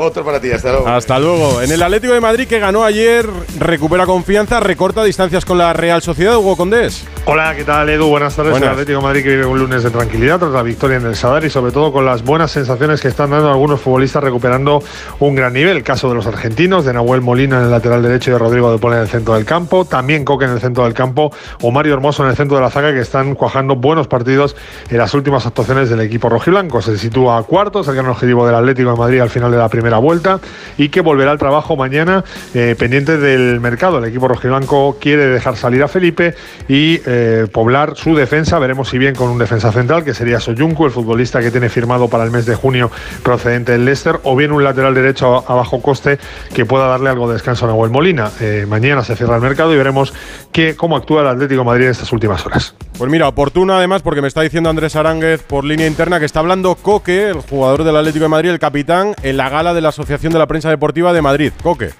Otro 0.00 0.24
para 0.24 0.40
ti, 0.40 0.52
hasta 0.52 0.70
luego. 0.70 0.86
Hasta 0.86 1.18
luego. 1.18 1.60
En 1.60 1.72
el 1.72 1.82
Atlético 1.82 2.14
de 2.14 2.20
Madrid 2.20 2.46
que 2.46 2.60
ganó 2.60 2.84
ayer, 2.84 3.26
recupera 3.58 4.06
confianza, 4.06 4.60
recorta 4.60 5.02
distancias 5.02 5.44
con 5.44 5.58
la 5.58 5.72
Real 5.72 6.00
Sociedad, 6.02 6.36
Hugo 6.36 6.56
Condés. 6.56 7.04
Hola, 7.24 7.52
¿qué 7.56 7.64
tal 7.64 7.88
Edu? 7.88 8.06
Buenas 8.06 8.36
tardes. 8.36 8.52
Buenas. 8.52 8.68
El 8.68 8.72
Atlético 8.74 9.00
de 9.00 9.04
Madrid 9.04 9.22
que 9.24 9.30
vive 9.30 9.44
un 9.44 9.58
lunes 9.58 9.82
de 9.82 9.90
tranquilidad 9.90 10.38
tras 10.38 10.52
la 10.52 10.62
victoria 10.62 10.98
en 10.98 11.06
el 11.06 11.16
Sadar 11.16 11.44
y 11.44 11.50
sobre 11.50 11.72
todo 11.72 11.92
con 11.92 12.06
las 12.06 12.22
buenas 12.22 12.52
sensaciones 12.52 13.00
que 13.00 13.08
están 13.08 13.30
dando 13.30 13.50
algunos 13.50 13.80
futbolistas 13.80 14.22
recuperando 14.22 14.84
un 15.18 15.34
gran 15.34 15.52
nivel. 15.52 15.82
Caso 15.82 16.08
de 16.08 16.14
los 16.14 16.28
argentinos, 16.28 16.84
de 16.84 16.92
Nahuel 16.92 17.20
Molina 17.20 17.58
en 17.58 17.64
el 17.64 17.70
lateral 17.72 18.00
derecho 18.00 18.30
y 18.30 18.34
de 18.34 18.38
Rodrigo 18.38 18.70
de 18.70 18.78
Paul 18.78 18.94
en 18.94 19.00
el 19.00 19.08
centro 19.08 19.34
del 19.34 19.44
campo. 19.44 19.84
También 19.84 20.24
Coque 20.24 20.44
en 20.44 20.52
el 20.52 20.60
centro 20.60 20.84
del 20.84 20.94
campo 20.94 21.32
o 21.60 21.72
Mario 21.72 21.94
Hermoso 21.94 22.22
en 22.22 22.30
el 22.30 22.36
centro 22.36 22.56
de 22.56 22.62
la 22.62 22.70
zaga 22.70 22.92
que 22.92 23.00
están 23.00 23.34
cuajando 23.34 23.74
buenos 23.74 24.06
partidos 24.06 24.54
en 24.88 24.98
las 24.98 25.12
últimas 25.12 25.44
actuaciones 25.44 25.90
del 25.90 26.00
equipo 26.02 26.28
rojiblanco. 26.28 26.80
Se 26.82 26.96
sitúa 26.96 27.38
a 27.38 27.42
cuartos, 27.42 27.88
el 27.88 27.96
gran 27.96 28.06
objetivo 28.06 28.46
del 28.46 28.54
Atlético 28.54 28.92
de 28.92 28.96
Madrid 28.96 29.20
al 29.20 29.30
final 29.30 29.50
de 29.50 29.58
la 29.58 29.68
primera 29.68 29.87
vuelta 29.96 30.40
y 30.76 30.90
que 30.90 31.00
volverá 31.00 31.30
al 31.30 31.38
trabajo 31.38 31.74
mañana 31.74 32.24
eh, 32.52 32.76
pendiente 32.78 33.16
del 33.16 33.60
mercado. 33.60 33.98
El 33.98 34.04
equipo 34.04 34.28
rojiblanco 34.28 34.98
quiere 35.00 35.26
dejar 35.26 35.56
salir 35.56 35.82
a 35.82 35.88
Felipe 35.88 36.34
y 36.68 37.00
eh, 37.06 37.46
poblar 37.50 37.96
su 37.96 38.14
defensa. 38.14 38.58
Veremos 38.58 38.90
si 38.90 38.98
bien 38.98 39.14
con 39.14 39.30
un 39.30 39.38
defensa 39.38 39.72
central, 39.72 40.04
que 40.04 40.12
sería 40.12 40.40
Soyuncu, 40.40 40.84
el 40.84 40.92
futbolista 40.92 41.40
que 41.40 41.50
tiene 41.50 41.70
firmado 41.70 42.08
para 42.08 42.24
el 42.24 42.30
mes 42.30 42.44
de 42.44 42.54
junio 42.54 42.90
procedente 43.22 43.72
del 43.72 43.86
Leicester, 43.86 44.20
o 44.24 44.36
bien 44.36 44.52
un 44.52 44.62
lateral 44.62 44.94
derecho 44.94 45.44
a, 45.48 45.54
bajo 45.54 45.80
coste 45.80 46.18
que 46.54 46.66
pueda 46.66 46.86
darle 46.86 47.08
algo 47.08 47.28
de 47.28 47.34
descanso 47.34 47.64
a 47.64 47.68
Nahuel 47.68 47.90
Molina. 47.90 48.30
Eh, 48.40 48.66
mañana 48.68 49.02
se 49.02 49.16
cierra 49.16 49.36
el 49.36 49.42
mercado 49.42 49.72
y 49.72 49.76
veremos 49.78 50.12
qué, 50.52 50.76
cómo 50.76 50.96
actúa 50.96 51.22
el 51.22 51.28
Atlético 51.28 51.64
Madrid 51.64 51.86
en 51.86 51.92
estas 51.92 52.12
últimas 52.12 52.44
horas. 52.44 52.74
Pues 52.98 53.10
mira, 53.10 53.28
oportuno 53.28 53.74
además 53.74 54.02
porque 54.02 54.20
me 54.20 54.26
está 54.28 54.42
diciendo 54.42 54.68
Andrés 54.68 54.96
Aránguez 54.96 55.42
por 55.42 55.64
línea 55.64 55.86
interna 55.86 56.18
que 56.18 56.24
está 56.24 56.40
hablando 56.40 56.74
Coque, 56.74 57.28
el 57.28 57.40
jugador 57.42 57.84
del 57.84 57.96
Atlético 57.96 58.24
de 58.24 58.28
Madrid, 58.28 58.50
el 58.50 58.58
capitán, 58.58 59.14
en 59.22 59.36
la 59.36 59.48
gala 59.48 59.67
de 59.74 59.80
la 59.80 59.90
Asociación 59.90 60.32
de 60.32 60.38
la 60.38 60.46
Prensa 60.46 60.70
Deportiva 60.70 61.12
de 61.12 61.22
Madrid. 61.22 61.52
Coque. 61.62 61.90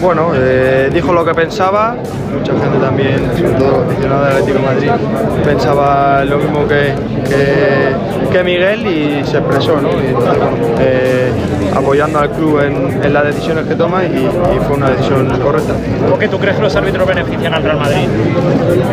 Bueno, 0.00 0.32
eh, 0.34 0.90
dijo 0.92 1.12
lo 1.12 1.24
que 1.24 1.32
pensaba, 1.32 1.96
mucha 2.30 2.52
gente 2.52 2.78
también, 2.78 3.30
sobre 3.34 3.52
todo 3.52 3.82
aficionada 3.82 4.28
del 4.28 4.36
Atlético 4.36 4.58
Madrid, 4.62 4.90
pensaba 5.42 6.22
lo 6.24 6.36
mismo 6.36 6.68
que, 6.68 6.92
que, 8.30 8.44
Miguel 8.44 8.86
y 8.86 9.24
se 9.24 9.38
expresó, 9.38 9.80
¿no? 9.80 9.88
Eh, 10.78 11.32
apoyando 11.76 12.18
al 12.18 12.30
club 12.30 12.60
en, 12.60 13.04
en 13.04 13.12
las 13.12 13.24
decisiones 13.24 13.66
que 13.66 13.74
toma 13.74 14.04
y, 14.04 14.16
y 14.16 14.58
fue 14.66 14.76
una 14.76 14.90
decisión 14.90 15.28
correcta. 15.40 15.74
¿Por 16.08 16.18
qué 16.18 16.28
tú 16.28 16.38
crees 16.38 16.56
que 16.56 16.62
los 16.62 16.74
árbitros 16.74 17.06
benefician 17.06 17.54
al 17.54 17.62
Real 17.62 17.78
Madrid? 17.78 18.08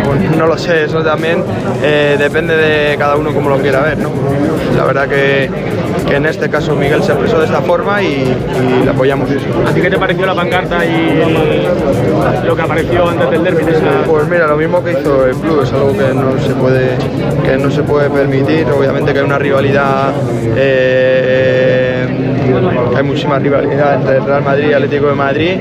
Pues 0.05 0.37
no 0.37 0.47
lo 0.47 0.57
sé, 0.57 0.83
eso 0.85 1.01
también 1.01 1.43
eh, 1.81 2.15
depende 2.19 2.55
de 2.55 2.97
cada 2.97 3.15
uno 3.15 3.33
como 3.33 3.49
lo 3.49 3.57
quiera 3.57 3.81
ver, 3.81 3.97
¿no? 3.97 4.09
La 4.75 4.85
verdad 4.85 5.07
que, 5.07 5.49
que 6.07 6.15
en 6.15 6.25
este 6.25 6.49
caso 6.49 6.75
Miguel 6.75 7.03
se 7.03 7.11
expresó 7.11 7.39
de 7.39 7.45
esta 7.45 7.61
forma 7.61 8.01
y, 8.01 8.07
y 8.07 8.83
le 8.83 8.89
apoyamos. 8.89 9.29
¿A 9.29 9.71
ti 9.73 9.81
qué 9.81 9.89
te 9.89 9.97
pareció 9.97 10.25
la 10.25 10.35
pancarta 10.35 10.83
y 10.85 11.23
lo 12.45 12.55
que 12.55 12.61
apareció 12.61 13.07
antes 13.09 13.29
del 13.29 13.43
derbi? 13.43 13.63
Pues 14.07 14.27
mira, 14.27 14.47
lo 14.47 14.57
mismo 14.57 14.83
que 14.83 14.91
hizo 14.91 15.25
el 15.27 15.35
club, 15.35 15.61
es 15.63 15.71
algo 15.71 15.93
que 15.93 16.13
no 16.13 16.39
se 16.39 16.53
puede, 16.55 16.97
que 17.45 17.57
no 17.57 17.71
se 17.71 17.83
puede 17.83 18.09
permitir. 18.09 18.67
Obviamente 18.71 19.13
que 19.13 19.19
hay 19.19 19.25
una 19.25 19.37
rivalidad, 19.39 20.11
eh, 20.55 21.62
hay 22.95 23.03
muchísima 23.03 23.39
rivalidad 23.39 23.95
entre 23.95 24.17
el 24.17 24.25
Real 24.25 24.43
Madrid 24.43 24.69
y 24.69 24.73
Atlético 24.73 25.07
de 25.07 25.13
Madrid 25.15 25.51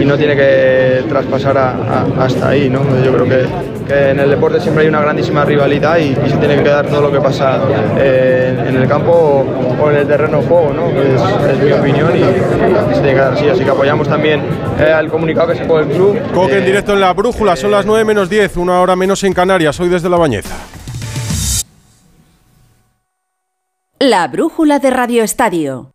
y 0.00 0.04
no 0.04 0.16
tiene 0.16 0.36
que 0.36 1.04
traspasar 1.08 1.56
a- 1.58 1.70
a- 1.70 2.24
hasta 2.24 2.48
ahí. 2.48 2.68
¿no? 2.70 2.80
Yo 3.04 3.12
creo 3.12 3.24
que, 3.24 3.46
que 3.86 4.10
en 4.10 4.20
el 4.20 4.30
deporte 4.30 4.60
siempre 4.60 4.82
hay 4.84 4.88
una 4.88 5.00
grandísima 5.00 5.44
rivalidad 5.44 5.98
y, 5.98 6.10
y 6.24 6.30
se 6.30 6.36
tiene 6.36 6.56
que 6.56 6.62
quedar 6.64 6.86
todo 6.86 7.00
lo 7.02 7.12
que 7.12 7.20
pasa 7.20 7.58
eh, 7.98 8.64
en 8.68 8.76
el 8.76 8.88
campo 8.88 9.10
o, 9.12 9.82
o 9.82 9.90
en 9.90 9.96
el 9.96 10.06
terreno 10.06 10.40
de 10.40 10.46
juego. 10.46 10.72
¿no? 10.72 10.88
Es, 10.88 11.52
es 11.52 11.58
mi 11.64 11.72
opinión 11.72 12.16
y 12.16 12.20
se 12.20 13.00
tiene 13.00 13.08
que 13.08 13.14
quedar 13.14 13.32
así. 13.34 13.48
Así 13.48 13.64
que 13.64 13.70
apoyamos 13.70 14.08
también 14.08 14.42
eh, 14.78 14.92
al 14.92 15.08
comunicado 15.08 15.48
que 15.48 15.56
sacó 15.58 15.78
el 15.80 15.86
club. 15.88 16.18
Coque 16.34 16.58
en 16.58 16.62
Eh, 16.62 16.66
directo 16.66 16.92
en 16.92 17.00
la 17.00 17.12
brújula, 17.12 17.56
son 17.56 17.70
las 17.70 17.84
9 17.86 18.04
menos 18.04 18.28
10, 18.30 18.56
una 18.56 18.80
hora 18.80 18.94
menos 18.96 19.22
en 19.24 19.32
Canarias, 19.32 19.78
hoy 19.80 19.88
desde 19.88 20.08
La 20.08 20.16
Bañeza. 20.16 20.54
La 23.98 24.26
brújula 24.26 24.78
de 24.80 24.90
Radio 24.90 25.22
Estadio. 25.22 25.92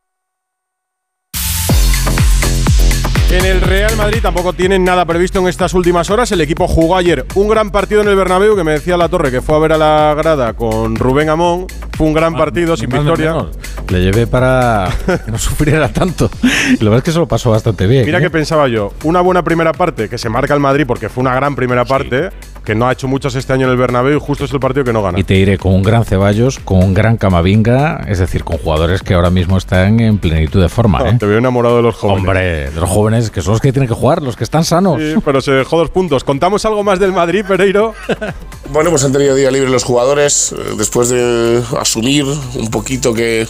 En 3.29 3.43
el 3.43 3.59
Real 3.59 3.95
Madrid 3.97 4.19
tampoco 4.21 4.53
tienen 4.53 4.85
nada 4.85 5.03
previsto 5.03 5.39
en 5.39 5.49
estas 5.49 5.73
últimas 5.73 6.09
horas. 6.09 6.31
El 6.31 6.39
equipo 6.39 6.65
jugó 6.65 6.95
ayer 6.95 7.25
un 7.35 7.49
gran 7.49 7.71
partido 7.71 8.01
en 8.01 8.07
el 8.07 8.15
Bernabéu, 8.15 8.55
que 8.55 8.63
me 8.63 8.71
decía 8.71 8.95
la 8.95 9.09
Torre 9.09 9.31
que 9.31 9.41
fue 9.41 9.55
a 9.57 9.59
ver 9.59 9.73
a 9.73 9.77
la 9.77 10.15
grada 10.17 10.53
con 10.53 10.95
Rubén 10.95 11.29
Amón. 11.29 11.67
Fue 11.97 12.07
un 12.07 12.13
gran 12.13 12.35
partido, 12.35 12.77
sin 12.77 12.89
victoria. 12.89 13.33
menos. 13.33 13.57
Le 13.89 14.01
llevé 14.01 14.27
para 14.27 14.89
que 15.25 15.31
no 15.31 15.37
sufriera 15.37 15.89
tanto. 15.89 16.29
Y 16.41 16.83
lo 16.83 16.91
verdad 16.91 16.99
es 16.99 17.03
que 17.03 17.11
se 17.11 17.19
lo 17.19 17.27
pasó 17.27 17.51
bastante 17.51 17.85
bien. 17.85 18.05
Mira 18.05 18.19
¿eh? 18.19 18.21
que 18.21 18.29
pensaba 18.29 18.69
yo, 18.69 18.93
una 19.03 19.19
buena 19.19 19.43
primera 19.43 19.73
parte 19.73 20.07
que 20.07 20.17
se 20.17 20.29
marca 20.29 20.53
el 20.53 20.61
Madrid 20.61 20.85
porque 20.87 21.09
fue 21.09 21.21
una 21.21 21.35
gran 21.35 21.55
primera 21.55 21.83
parte. 21.83 22.29
Que 22.67 22.75
no 22.75 22.85
ha 22.85 22.91
hecho 22.91 23.07
muchos 23.07 23.33
este 23.35 23.53
año 23.53 23.65
en 23.65 23.71
el 23.71 23.77
Bernabéu 23.77 24.17
y 24.17 24.19
justo 24.19 24.43
es 24.43 24.51
el 24.51 24.59
partido 24.59 24.83
que 24.83 24.91
no 24.91 25.01
gana. 25.01 25.17
Y 25.17 25.23
te 25.23 25.35
diré, 25.35 25.57
con 25.57 25.73
un 25.73 25.83
gran 25.83 26.03
Ceballos, 26.03 26.59
con 26.59 26.79
un 26.83 26.93
gran 26.93 27.15
Camavinga, 27.15 28.03
es 28.09 28.19
decir, 28.19 28.43
con 28.43 28.57
jugadores 28.57 29.01
que 29.01 29.13
ahora 29.13 29.29
mismo 29.29 29.57
están 29.57 30.01
en 30.01 30.17
plenitud 30.17 30.61
de 30.61 30.67
forma. 30.67 30.99
¿eh? 31.07 31.15
Te 31.17 31.25
veo 31.25 31.37
enamorado 31.37 31.77
de 31.77 31.83
los 31.83 31.95
jóvenes. 31.95 32.19
Hombre, 32.19 32.69
de 32.69 32.81
los 32.81 32.89
jóvenes 32.89 33.31
que 33.31 33.41
son 33.41 33.53
los 33.53 33.61
que 33.61 33.71
tienen 33.71 33.87
que 33.87 33.93
jugar, 33.93 34.21
los 34.21 34.35
que 34.35 34.43
están 34.43 34.65
sanos. 34.65 35.01
Sí, 35.01 35.15
pero 35.23 35.39
se 35.39 35.53
dejó 35.53 35.77
dos 35.77 35.91
puntos. 35.91 36.25
¿Contamos 36.25 36.65
algo 36.65 36.83
más 36.83 36.99
del 36.99 37.13
Madrid, 37.13 37.45
Pereiro? 37.47 37.93
bueno, 38.73 38.89
pues 38.89 39.01
han 39.05 39.13
tenido 39.13 39.33
día 39.33 39.49
libre 39.49 39.69
los 39.69 39.85
jugadores 39.85 40.51
eh, 40.51 40.73
después 40.77 41.07
de 41.07 41.63
asumir 41.79 42.25
un 42.25 42.69
poquito 42.69 43.13
que 43.13 43.47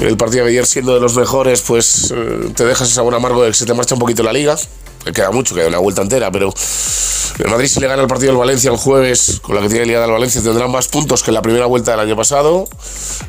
el 0.00 0.18
partido 0.18 0.44
de 0.44 0.50
ayer 0.50 0.66
siendo 0.66 0.92
de 0.92 1.00
los 1.00 1.16
mejores, 1.16 1.62
pues 1.62 2.12
eh, 2.14 2.50
te 2.54 2.66
dejas 2.66 2.88
ese 2.88 2.96
sabor 2.96 3.14
amargo 3.14 3.42
de 3.42 3.48
que 3.48 3.54
se 3.54 3.64
te 3.64 3.72
marcha 3.72 3.94
un 3.94 4.00
poquito 4.00 4.22
la 4.22 4.34
liga. 4.34 4.54
Queda 5.14 5.30
mucho, 5.30 5.54
queda 5.54 5.68
una 5.68 5.78
vuelta 5.78 6.02
entera, 6.02 6.30
pero 6.30 6.52
el 7.38 7.50
Madrid 7.50 7.68
si 7.68 7.80
le 7.80 7.86
gana 7.86 8.02
el 8.02 8.08
partido 8.08 8.32
del 8.32 8.38
Valencia 8.38 8.70
el 8.70 8.76
jueves, 8.76 9.40
con 9.42 9.54
la 9.54 9.62
que 9.62 9.68
tiene 9.68 9.86
liada 9.86 10.04
el 10.04 10.12
Valencia, 10.12 10.42
tendrá 10.42 10.66
más 10.66 10.88
puntos 10.88 11.22
que 11.22 11.30
en 11.30 11.34
la 11.34 11.42
primera 11.42 11.66
vuelta 11.66 11.92
del 11.92 12.00
año 12.00 12.16
pasado. 12.16 12.68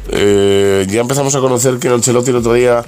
Eh, 0.09 0.85
ya 0.89 1.01
empezamos 1.01 1.35
a 1.35 1.39
conocer 1.39 1.79
que 1.79 1.87
Ancelotti 1.87 2.31
el 2.31 2.37
otro 2.37 2.53
día 2.53 2.83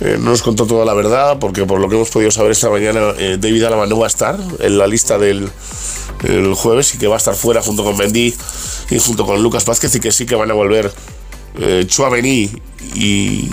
eh, 0.00 0.16
no 0.18 0.30
nos 0.30 0.42
contó 0.42 0.66
toda 0.66 0.84
la 0.84 0.94
verdad, 0.94 1.38
porque 1.38 1.64
por 1.66 1.80
lo 1.80 1.88
que 1.88 1.96
hemos 1.96 2.10
podido 2.10 2.30
saber 2.30 2.52
esta 2.52 2.70
mañana, 2.70 3.12
David 3.12 3.64
Alaba 3.64 3.86
no 3.86 3.98
va 3.98 4.06
a 4.06 4.08
estar 4.08 4.38
en 4.60 4.78
la 4.78 4.86
lista 4.86 5.18
del 5.18 5.50
el 6.24 6.54
jueves 6.54 6.94
y 6.94 6.98
que 6.98 7.06
va 7.06 7.16
a 7.16 7.18
estar 7.18 7.34
fuera 7.34 7.62
junto 7.62 7.84
con 7.84 7.96
Mendy 7.96 8.34
y 8.90 8.98
junto 8.98 9.26
con 9.26 9.42
Lucas 9.42 9.64
Vázquez 9.64 9.94
y 9.96 10.00
que 10.00 10.12
sí 10.12 10.26
que 10.26 10.34
van 10.34 10.50
a 10.50 10.54
volver 10.54 10.92
eh, 11.58 11.84
Chuamení 11.86 12.50
y, 12.94 13.48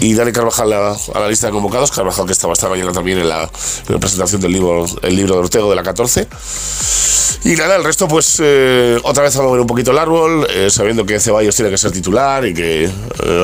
y 0.00 0.14
Dani 0.14 0.32
Carvajal 0.32 0.72
a, 0.72 0.90
a, 0.92 1.20
la 1.20 1.28
lista 1.28 1.46
de 1.46 1.52
convocados. 1.52 1.90
Carvajal 1.90 2.26
que 2.26 2.32
estaba 2.32 2.52
esta 2.52 2.68
mañana 2.68 2.92
también 2.92 3.18
en 3.18 3.28
la, 3.28 3.42
en 3.42 3.94
la 3.94 3.98
presentación 3.98 4.40
del 4.40 4.52
libro, 4.52 4.86
el 5.02 5.16
libro 5.16 5.34
de 5.34 5.40
Ortego 5.40 5.70
de 5.70 5.76
la 5.76 5.82
14. 5.82 6.26
Y 7.44 7.56
nada, 7.56 7.76
el 7.76 7.84
resto, 7.84 8.06
pues 8.06 8.38
eh, 8.42 8.98
otra 9.02 9.22
vez 9.22 9.34
a 9.36 9.42
mover 9.42 9.60
un 9.60 9.66
poquito 9.66 9.92
el 9.92 9.98
árbol, 9.98 10.46
eh, 10.50 10.68
sabiendo 10.68 11.06
que 11.06 11.18
Ceballos 11.18 11.56
tiene 11.56 11.70
que 11.70 11.78
ser 11.78 11.90
titular 11.90 12.44
y 12.44 12.52
que 12.52 12.84
eh, 12.84 12.90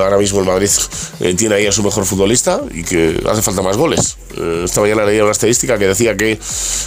ahora 0.02 0.18
mismo 0.18 0.40
el 0.40 0.46
Madrid 0.46 0.68
eh, 1.20 1.34
tiene 1.34 1.54
ahí 1.54 1.66
a 1.66 1.72
su 1.72 1.82
mejor 1.82 2.04
futbolista 2.04 2.60
y 2.72 2.84
que 2.84 3.18
hace 3.26 3.40
falta 3.40 3.62
más 3.62 3.78
goles. 3.78 4.18
Eh, 4.36 4.62
esta 4.66 4.82
mañana 4.82 5.06
leía 5.06 5.22
una 5.22 5.32
estadística 5.32 5.78
que 5.78 5.86
decía 5.86 6.14
que 6.14 6.38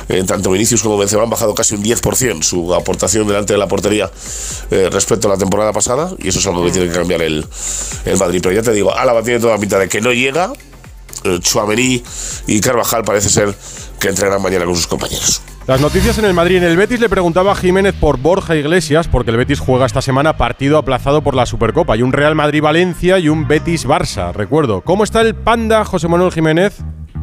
eh, 0.09 0.23
tanto 0.27 0.51
Vinicius 0.51 0.83
como 0.83 0.99
Benzema 0.99 1.23
han 1.23 1.31
bajado 1.31 1.55
casi 1.55 1.73
un 1.73 1.83
10% 1.83 2.43
su 2.43 2.75
aportación 2.75 3.27
delante 3.27 3.53
de 3.53 3.59
la 3.59 3.67
portería 3.67 4.11
respecto 4.69 5.27
a 5.27 5.31
la 5.31 5.37
temporada 5.37 5.73
pasada 5.73 6.11
y 6.19 6.27
eso 6.27 6.37
es 6.37 6.45
algo 6.45 6.63
que 6.63 6.71
tiene 6.71 6.89
que 6.89 6.93
cambiar 6.93 7.23
el, 7.23 7.43
el 8.05 8.17
Madrid. 8.17 8.39
Pero 8.43 8.53
ya 8.53 8.61
te 8.61 8.71
digo, 8.71 8.95
Álava 8.95 9.23
tiene 9.23 9.39
toda 9.39 9.57
pinta 9.59 9.77
de 9.79 9.87
que 9.89 10.01
no 10.01 10.11
llega, 10.11 10.51
Chuamení 11.41 12.03
y 12.47 12.61
Carvajal 12.61 13.03
parece 13.03 13.29
ser 13.29 13.53
que 13.99 14.09
entrenarán 14.09 14.41
mañana 14.41 14.65
con 14.65 14.75
sus 14.75 14.87
compañeros. 14.87 15.41
Las 15.67 15.81
noticias 15.81 16.17
en 16.17 16.25
el 16.25 16.33
Madrid. 16.33 16.57
En 16.57 16.63
el 16.63 16.77
Betis 16.77 16.99
le 16.99 17.09
preguntaba 17.09 17.51
a 17.51 17.55
Jiménez 17.55 17.93
por 17.93 18.17
Borja 18.17 18.55
Iglesias, 18.55 19.07
porque 19.07 19.29
el 19.29 19.37
Betis 19.37 19.59
juega 19.59 19.85
esta 19.85 20.01
semana 20.01 20.35
partido 20.35 20.79
aplazado 20.79 21.21
por 21.21 21.35
la 21.35 21.45
Supercopa. 21.45 21.93
Hay 21.93 22.01
un 22.01 22.11
Real 22.11 22.33
Madrid-Valencia 22.33 23.19
y 23.19 23.29
un 23.29 23.47
Betis-Barça, 23.47 24.33
recuerdo. 24.33 24.81
¿Cómo 24.81 25.03
está 25.03 25.21
el 25.21 25.35
Panda, 25.35 25.85
José 25.85 26.07
Manuel 26.07 26.31
Jiménez? 26.31 26.77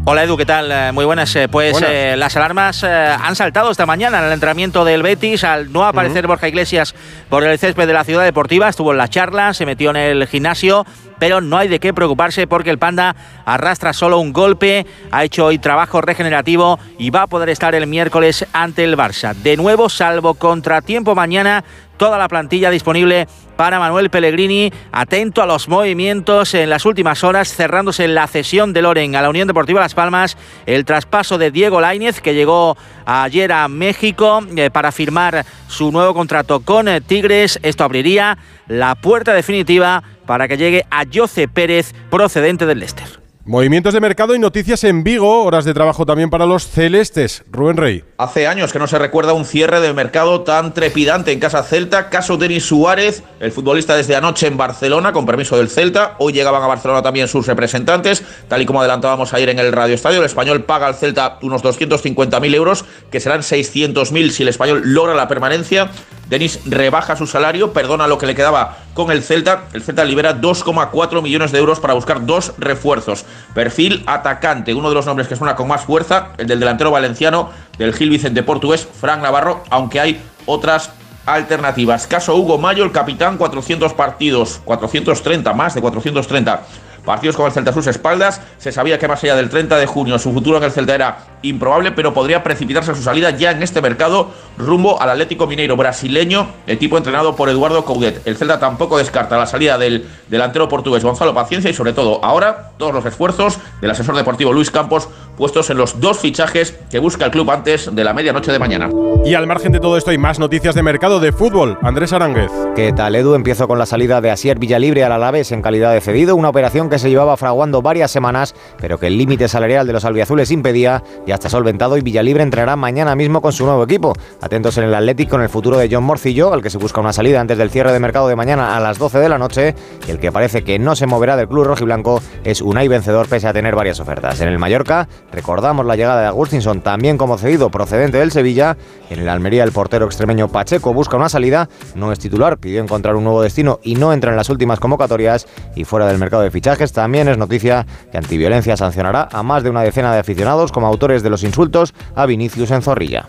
Hola 0.09 0.23
Edu, 0.23 0.37
¿qué 0.37 0.47
tal? 0.47 0.71
Eh, 0.71 0.93
muy 0.93 1.05
buenas. 1.05 1.35
Eh, 1.35 1.49
pues 1.49 1.73
Buenas. 1.73 1.91
eh, 1.93 2.15
las 2.17 2.37
alarmas 2.37 2.85
eh, 2.85 2.87
han 2.89 3.35
saltado 3.35 3.73
esta 3.73 3.87
mañana 3.87 4.21
en 4.21 4.27
el 4.27 4.33
entrenamiento 4.35 4.85
del 4.85 5.03
Betis 5.03 5.43
al 5.43 5.73
no 5.73 5.85
aparecer 5.85 6.29
Borja 6.29 6.47
Iglesias 6.47 6.95
por 7.29 7.43
el 7.43 7.59
césped 7.59 7.89
de 7.89 7.93
la 7.93 8.05
ciudad 8.05 8.23
deportiva. 8.23 8.69
Estuvo 8.69 8.93
en 8.93 8.99
la 8.99 9.09
charla, 9.09 9.53
se 9.53 9.67
metió 9.67 9.91
en 9.91 9.97
el 9.97 10.29
gimnasio, 10.29 10.87
pero 11.19 11.41
no 11.41 11.57
hay 11.57 11.69
de 11.69 11.81
qué 11.81 11.95
preocuparse 11.95 12.47
porque 12.47 12.71
el 12.71 12.79
Panda 12.79 13.17
arrastra 13.45 13.93
solo 13.93 14.19
un 14.19 14.33
golpe, 14.33 14.87
ha 15.11 15.25
hecho 15.25 15.47
hoy 15.47 15.59
trabajo 15.59 16.01
regenerativo 16.01 16.79
y 16.99 17.11
va 17.11 17.23
a 17.23 17.27
poder 17.27 17.49
estar 17.49 17.75
el 17.75 17.87
miércoles 17.87 18.47
ante 18.53 18.85
el 18.85 18.97
Barça. 18.97 19.35
De 19.35 19.57
nuevo, 19.57 19.89
salvo 19.89 20.35
contratiempo 20.35 21.15
mañana, 21.15 21.65
toda 21.97 22.19
la 22.19 22.29
plantilla 22.29 22.71
disponible 22.71 23.27
para 23.57 23.79
Manuel 23.79 24.11
Pellegrini, 24.11 24.71
atento 24.93 25.43
a 25.43 25.47
los 25.47 25.69
movimientos 25.69 26.53
en 26.55 26.69
las 26.69 26.85
últimas 26.85 27.25
horas, 27.25 27.55
cerrándose 27.55 28.07
la 28.07 28.27
cesión 28.27 28.73
de 28.73 28.83
Loren 28.83 29.17
a 29.17 29.23
la 29.23 29.31
Unión 29.31 29.49
Deportiva 29.49 29.81
Las 29.81 29.95
Palmas, 29.95 30.37
el 30.67 30.85
traspaso 30.85 31.39
de 31.39 31.51
Diego 31.51 31.81
Lainez, 31.81 32.21
que 32.21 32.35
llegó 32.35 32.77
ayer 33.07 33.53
a 33.53 33.67
México 33.69 34.41
eh, 34.57 34.71
para 34.71 34.93
firmar 34.93 35.47
su 35.69 35.91
nuevo 35.91 36.13
contrato 36.13 36.61
con 36.61 36.87
eh, 36.89 37.01
Tigres. 37.01 37.59
Esto 37.63 37.85
abriría 37.85 38.37
la 38.69 38.95
puerta 38.95 39.35
definitiva 39.35 40.03
para 40.27 40.49
que 40.49 40.57
llegue 40.57 40.85
a 40.91 41.05
Jose 41.13 41.49
Pérez, 41.49 41.95
procedente 42.11 42.67
del 42.67 42.81
Leicester. 42.81 43.27
Movimientos 43.45 43.95
de 43.95 44.01
mercado 44.01 44.35
y 44.35 44.41
noticias 44.41 44.83
en 44.83 45.05
Vigo, 45.05 45.45
horas 45.45 45.65
de 45.65 45.73
trabajo 45.73 46.05
también 46.05 46.31
para 46.31 46.47
los 46.47 46.67
celestes. 46.67 47.45
Rubén 47.53 47.77
Rey. 47.77 48.03
Hace 48.19 48.47
años 48.47 48.73
que 48.73 48.79
no 48.79 48.87
se 48.87 48.99
recuerda 48.99 49.35
un 49.35 49.45
cierre 49.45 49.79
de 49.79 49.93
mercado 49.93 50.41
tan 50.41 50.73
trepidante 50.73 51.33
en 51.33 51.39
Casa 51.39 51.63
Celta. 51.63 52.09
Caso 52.09 52.39
Denis 52.39 52.65
Suárez, 52.65 53.23
el 53.41 53.53
futbolista 53.53 53.95
desde 53.95 54.17
anoche 54.17 54.47
en 54.47 54.57
Barcelona, 54.57 55.13
con 55.13 55.27
permiso 55.27 55.59
del 55.59 55.69
Celta. 55.69 56.15
Hoy 56.17 56.33
llegaban 56.33 56.63
a 56.63 56.67
Barcelona 56.67 57.03
también 57.03 57.29
sus 57.29 57.47
representantes. 57.47 58.25
Tal 58.49 58.63
y 58.63 58.65
como 58.65 58.81
adelantábamos 58.81 59.35
ayer 59.35 59.51
en 59.51 59.59
el 59.59 59.71
Radio 59.71 59.95
Estadio, 59.95 60.21
el 60.21 60.25
español 60.25 60.65
paga 60.65 60.87
al 60.87 60.95
Celta 60.95 61.39
unos 61.43 61.63
250.000 61.63 62.55
euros, 62.55 62.87
que 63.11 63.21
serán 63.21 63.41
600.000 63.41 64.31
si 64.31 64.45
el 64.45 64.49
español 64.49 64.81
logra 64.83 65.15
la 65.15 65.29
permanencia. 65.29 65.91
Denis 66.31 66.61
rebaja 66.65 67.17
su 67.17 67.27
salario, 67.27 67.73
perdona 67.73 68.09
lo 68.09 68.19
que 68.19 68.27
le 68.27 68.35
quedaba 68.35 68.79
con 68.95 69.13
el 69.13 69.23
Celta. 69.23 69.65
El 69.75 69.83
Celta 69.83 70.05
libera 70.05 70.41
2,4 70.41 71.23
millones 71.23 71.53
de 71.53 71.59
euros 71.59 71.81
para 71.81 71.93
buscar 71.93 72.25
dos 72.25 72.55
refuerzos. 72.57 73.27
Perfil 73.55 74.03
atacante, 74.07 74.75
uno 74.75 74.89
de 74.89 74.95
los 74.95 75.07
nombres 75.07 75.29
que 75.29 75.37
suena 75.37 75.55
con 75.55 75.69
más 75.69 75.85
fuerza, 75.85 76.31
el 76.39 76.47
del 76.47 76.59
delantero 76.59 76.91
valenciano 76.91 77.51
del 77.79 77.93
Gil 77.93 78.06
Vicente 78.09 78.43
portugués, 78.43 78.87
Frank 79.01 79.23
Navarro, 79.23 79.63
aunque 79.71 80.01
hay 80.01 80.21
otras 80.47 80.91
alternativas. 81.27 82.07
Caso 82.07 82.37
Hugo 82.37 82.59
Mayo, 82.59 82.85
el 82.85 82.93
capitán, 82.93 83.37
400 83.37 83.93
partidos, 83.95 84.61
430, 84.65 85.53
más 85.53 85.75
de 85.75 85.81
430 85.81 86.63
partidos 87.05 87.37
con 87.37 87.47
el 87.47 87.53
Celta 87.53 87.71
a 87.71 87.75
sus 87.75 87.87
espaldas. 87.87 88.43
Se 88.59 88.73
sabía 88.73 88.99
que 88.99 89.09
más 89.09 89.23
allá 89.23 89.37
del 89.37 89.49
30 89.49 89.79
de 89.79 89.87
junio 89.87 90.19
su 90.19 90.33
futuro 90.33 90.59
en 90.59 90.65
el 90.65 90.73
Celta 90.73 90.95
era 90.95 91.19
improbable, 91.49 91.93
pero 91.93 92.15
podría 92.15 92.43
precipitarse 92.43 92.95
su 92.95 93.03
salida 93.03 93.31
ya 93.31 93.51
en 93.51 93.63
este 93.63 93.81
mercado 93.81 94.31
rumbo 94.59 95.01
al 95.01 95.11
Atlético 95.11 95.47
Mineiro 95.47 95.77
brasileño, 95.77 96.49
equipo 96.67 96.97
entrenado 96.97 97.37
por 97.37 97.49
Eduardo 97.49 97.85
Coudet. 97.85 98.27
El 98.27 98.37
Celta 98.37 98.59
tampoco 98.59 98.99
descarta 98.99 99.37
la 99.37 99.47
salida 99.47 99.79
del 99.79 100.07
delantero 100.29 100.69
portugués 100.69 101.05
Gonzalo 101.05 101.35
Paciencia 101.35 101.71
y 101.71 101.75
sobre 101.75 101.93
todo 101.93 102.25
ahora 102.25 102.73
todos 102.79 102.95
los 102.95 103.05
esfuerzos 103.05 103.59
del 103.81 103.91
asesor 103.91 104.17
deportivo 104.17 104.53
Luis 104.53 104.71
Campos 104.71 105.09
puestos 105.37 105.71
en 105.71 105.77
los 105.77 106.01
dos 106.01 106.19
fichajes 106.19 106.79
que 106.91 106.99
busca 106.99 107.27
el 107.27 107.31
club 107.31 107.51
antes 107.51 107.95
de 107.95 108.05
la 108.05 108.13
medianoche 108.13 108.53
de 108.53 108.59
mañana. 108.59 108.91
Y 109.25 109.35
al 109.35 109.47
margen 109.47 109.73
de 109.73 109.81
todo 109.81 109.97
esto 109.97 110.11
hay 110.11 110.19
más 110.19 110.39
noticias 110.39 110.75
de 110.75 110.83
mercado 110.83 111.21
de 111.21 111.33
fútbol. 111.33 111.79
Andrés 111.83 112.13
Aránguez. 112.13 112.51
¿Qué 112.75 112.93
tal, 112.93 113.15
Edu? 113.15 113.35
Empiezo 113.35 113.69
con 113.69 113.79
la 113.79 113.87
salida 113.87 114.21
de 114.21 114.31
Asier 114.31 114.59
Villalibre 114.59 115.05
al 115.05 115.13
Alavés 115.13 115.53
en 115.53 115.63
calidad 115.63 115.93
de 115.93 116.01
cedido, 116.01 116.37
una 116.37 116.49
operación 116.49 116.89
que 116.89 116.99
se 116.99 117.11
llevaba 117.11 117.37
fraguando 117.37 117.83
varias 117.83 118.11
semanas, 118.11 118.55
pero 118.79 118.99
que 118.99 119.09
el 119.09 119.19
límite 119.19 119.49
salarial 119.49 119.87
de 119.87 119.93
los 119.93 120.05
albiazules 120.05 120.51
impedía, 120.51 121.03
ya 121.27 121.36
está 121.37 121.49
solventado 121.49 121.97
y 121.97 122.01
Villalibre 122.01 122.43
entrará 122.43 122.77
mañana 122.77 123.15
mismo 123.15 123.41
con 123.41 123.53
su 123.53 123.65
nuevo 123.65 123.85
equipo. 123.85 124.13
Atentos 124.41 124.77
en 124.79 124.85
el 124.85 124.95
Athletic 124.95 125.29
con 125.29 125.43
el 125.43 125.49
futuro 125.49 125.79
de 125.79 125.89
John 125.91 126.05
Morcillo, 126.05 126.53
al 126.53 126.63
que 126.63 126.71
se 126.71 126.79
busca 126.79 127.01
una 127.01 127.13
salida 127.13 127.41
antes 127.41 127.57
del 127.57 127.71
cierre 127.71 127.93
de 127.93 128.01
mercado 128.01 128.29
de 128.29 128.37
mañana 128.37 128.77
a 128.77 128.81
las 128.81 128.99
12 128.99 129.19
de 129.19 129.29
la 129.29 129.39
noche, 129.39 129.75
y 130.07 130.11
el 130.11 130.19
que 130.19 130.33
parece 130.33 130.65
que 130.65 130.79
no 130.79 130.97
se 130.97 131.07
moverá 131.07 131.37
del 131.37 131.49
club 131.49 131.65
rojiblanco 131.65 132.21
es 132.45 132.61
Unai 132.61 132.89
Vencedor 132.89 133.29
pese 133.29 133.47
a 133.47 133.53
tener 133.53 133.75
varias 133.75 134.01
ofertas. 134.01 134.41
En 134.41 134.49
el 134.49 134.59
Mallorca, 134.59 135.09
recordamos 135.33 135.87
la 135.87 135.97
llegada 135.97 136.23
de 136.23 136.27
Agustinson 136.27 136.81
también 136.81 137.19
como 137.19 137.39
cedido 137.39 137.71
procedente 137.71 138.19
del 138.19 138.33
Sevilla. 138.33 138.77
En 139.11 139.21
el 139.21 139.29
Almería, 139.29 139.65
el 139.65 139.73
portero 139.73 140.07
extremeño 140.07 140.49
Pacheco 140.49 140.93
busca 140.93 141.17
una 141.17 141.29
salida, 141.29 141.69
no 141.95 142.13
es 142.13 142.19
titular, 142.19 142.59
pidió 142.59 142.83
encontrar 142.83 143.17
un 143.17 143.25
nuevo 143.25 143.43
destino 143.43 143.79
y 143.83 143.95
no 143.95 144.13
entra 144.13 144.31
en 144.31 144.37
las 144.37 144.51
últimas 144.51 144.81
convocatorias. 144.81 145.47
Y 145.75 145.85
fuera 145.85 146.07
del 146.07 146.19
mercado 146.19 146.43
de 146.43 146.51
fichajes, 146.51 146.93
también 146.93 147.29
es 147.29 147.39
noticia 147.39 147.87
que 148.11 148.19
Antiviolencia 148.19 148.77
sancionará 148.77 149.29
a 149.31 149.43
más 149.43 149.63
de 149.63 149.71
una 149.71 149.83
decena 149.83 150.13
de 150.13 150.21
aficionados 150.21 150.73
como 150.73 150.87
autores 150.87 151.16
de 151.23 151.31
los 151.31 151.43
insultos 151.43 151.95
a 152.15 152.27
Vinicius 152.27 152.71
en 152.71 152.83
Zorrilla. 152.83 153.27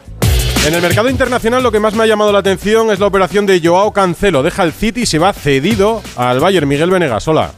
En 0.65 0.73
el 0.73 0.81
mercado 0.81 1.09
internacional 1.09 1.63
lo 1.63 1.71
que 1.71 1.79
más 1.79 1.93
me 1.93 2.03
ha 2.03 2.07
llamado 2.07 2.31
la 2.31 2.39
atención 2.39 2.91
es 2.91 2.99
la 2.99 3.07
operación 3.07 3.45
de 3.45 3.61
Joao 3.63 3.93
Cancelo. 3.93 4.43
Deja 4.43 4.63
el 4.63 4.73
City 4.73 5.01
y 5.01 5.05
se 5.05 5.19
va 5.19 5.31
cedido 5.31 6.01
al 6.17 6.39
Bayern 6.39 6.67
Miguel 6.67 6.89
Venegas. 6.89 7.27
Hola. 7.27 7.51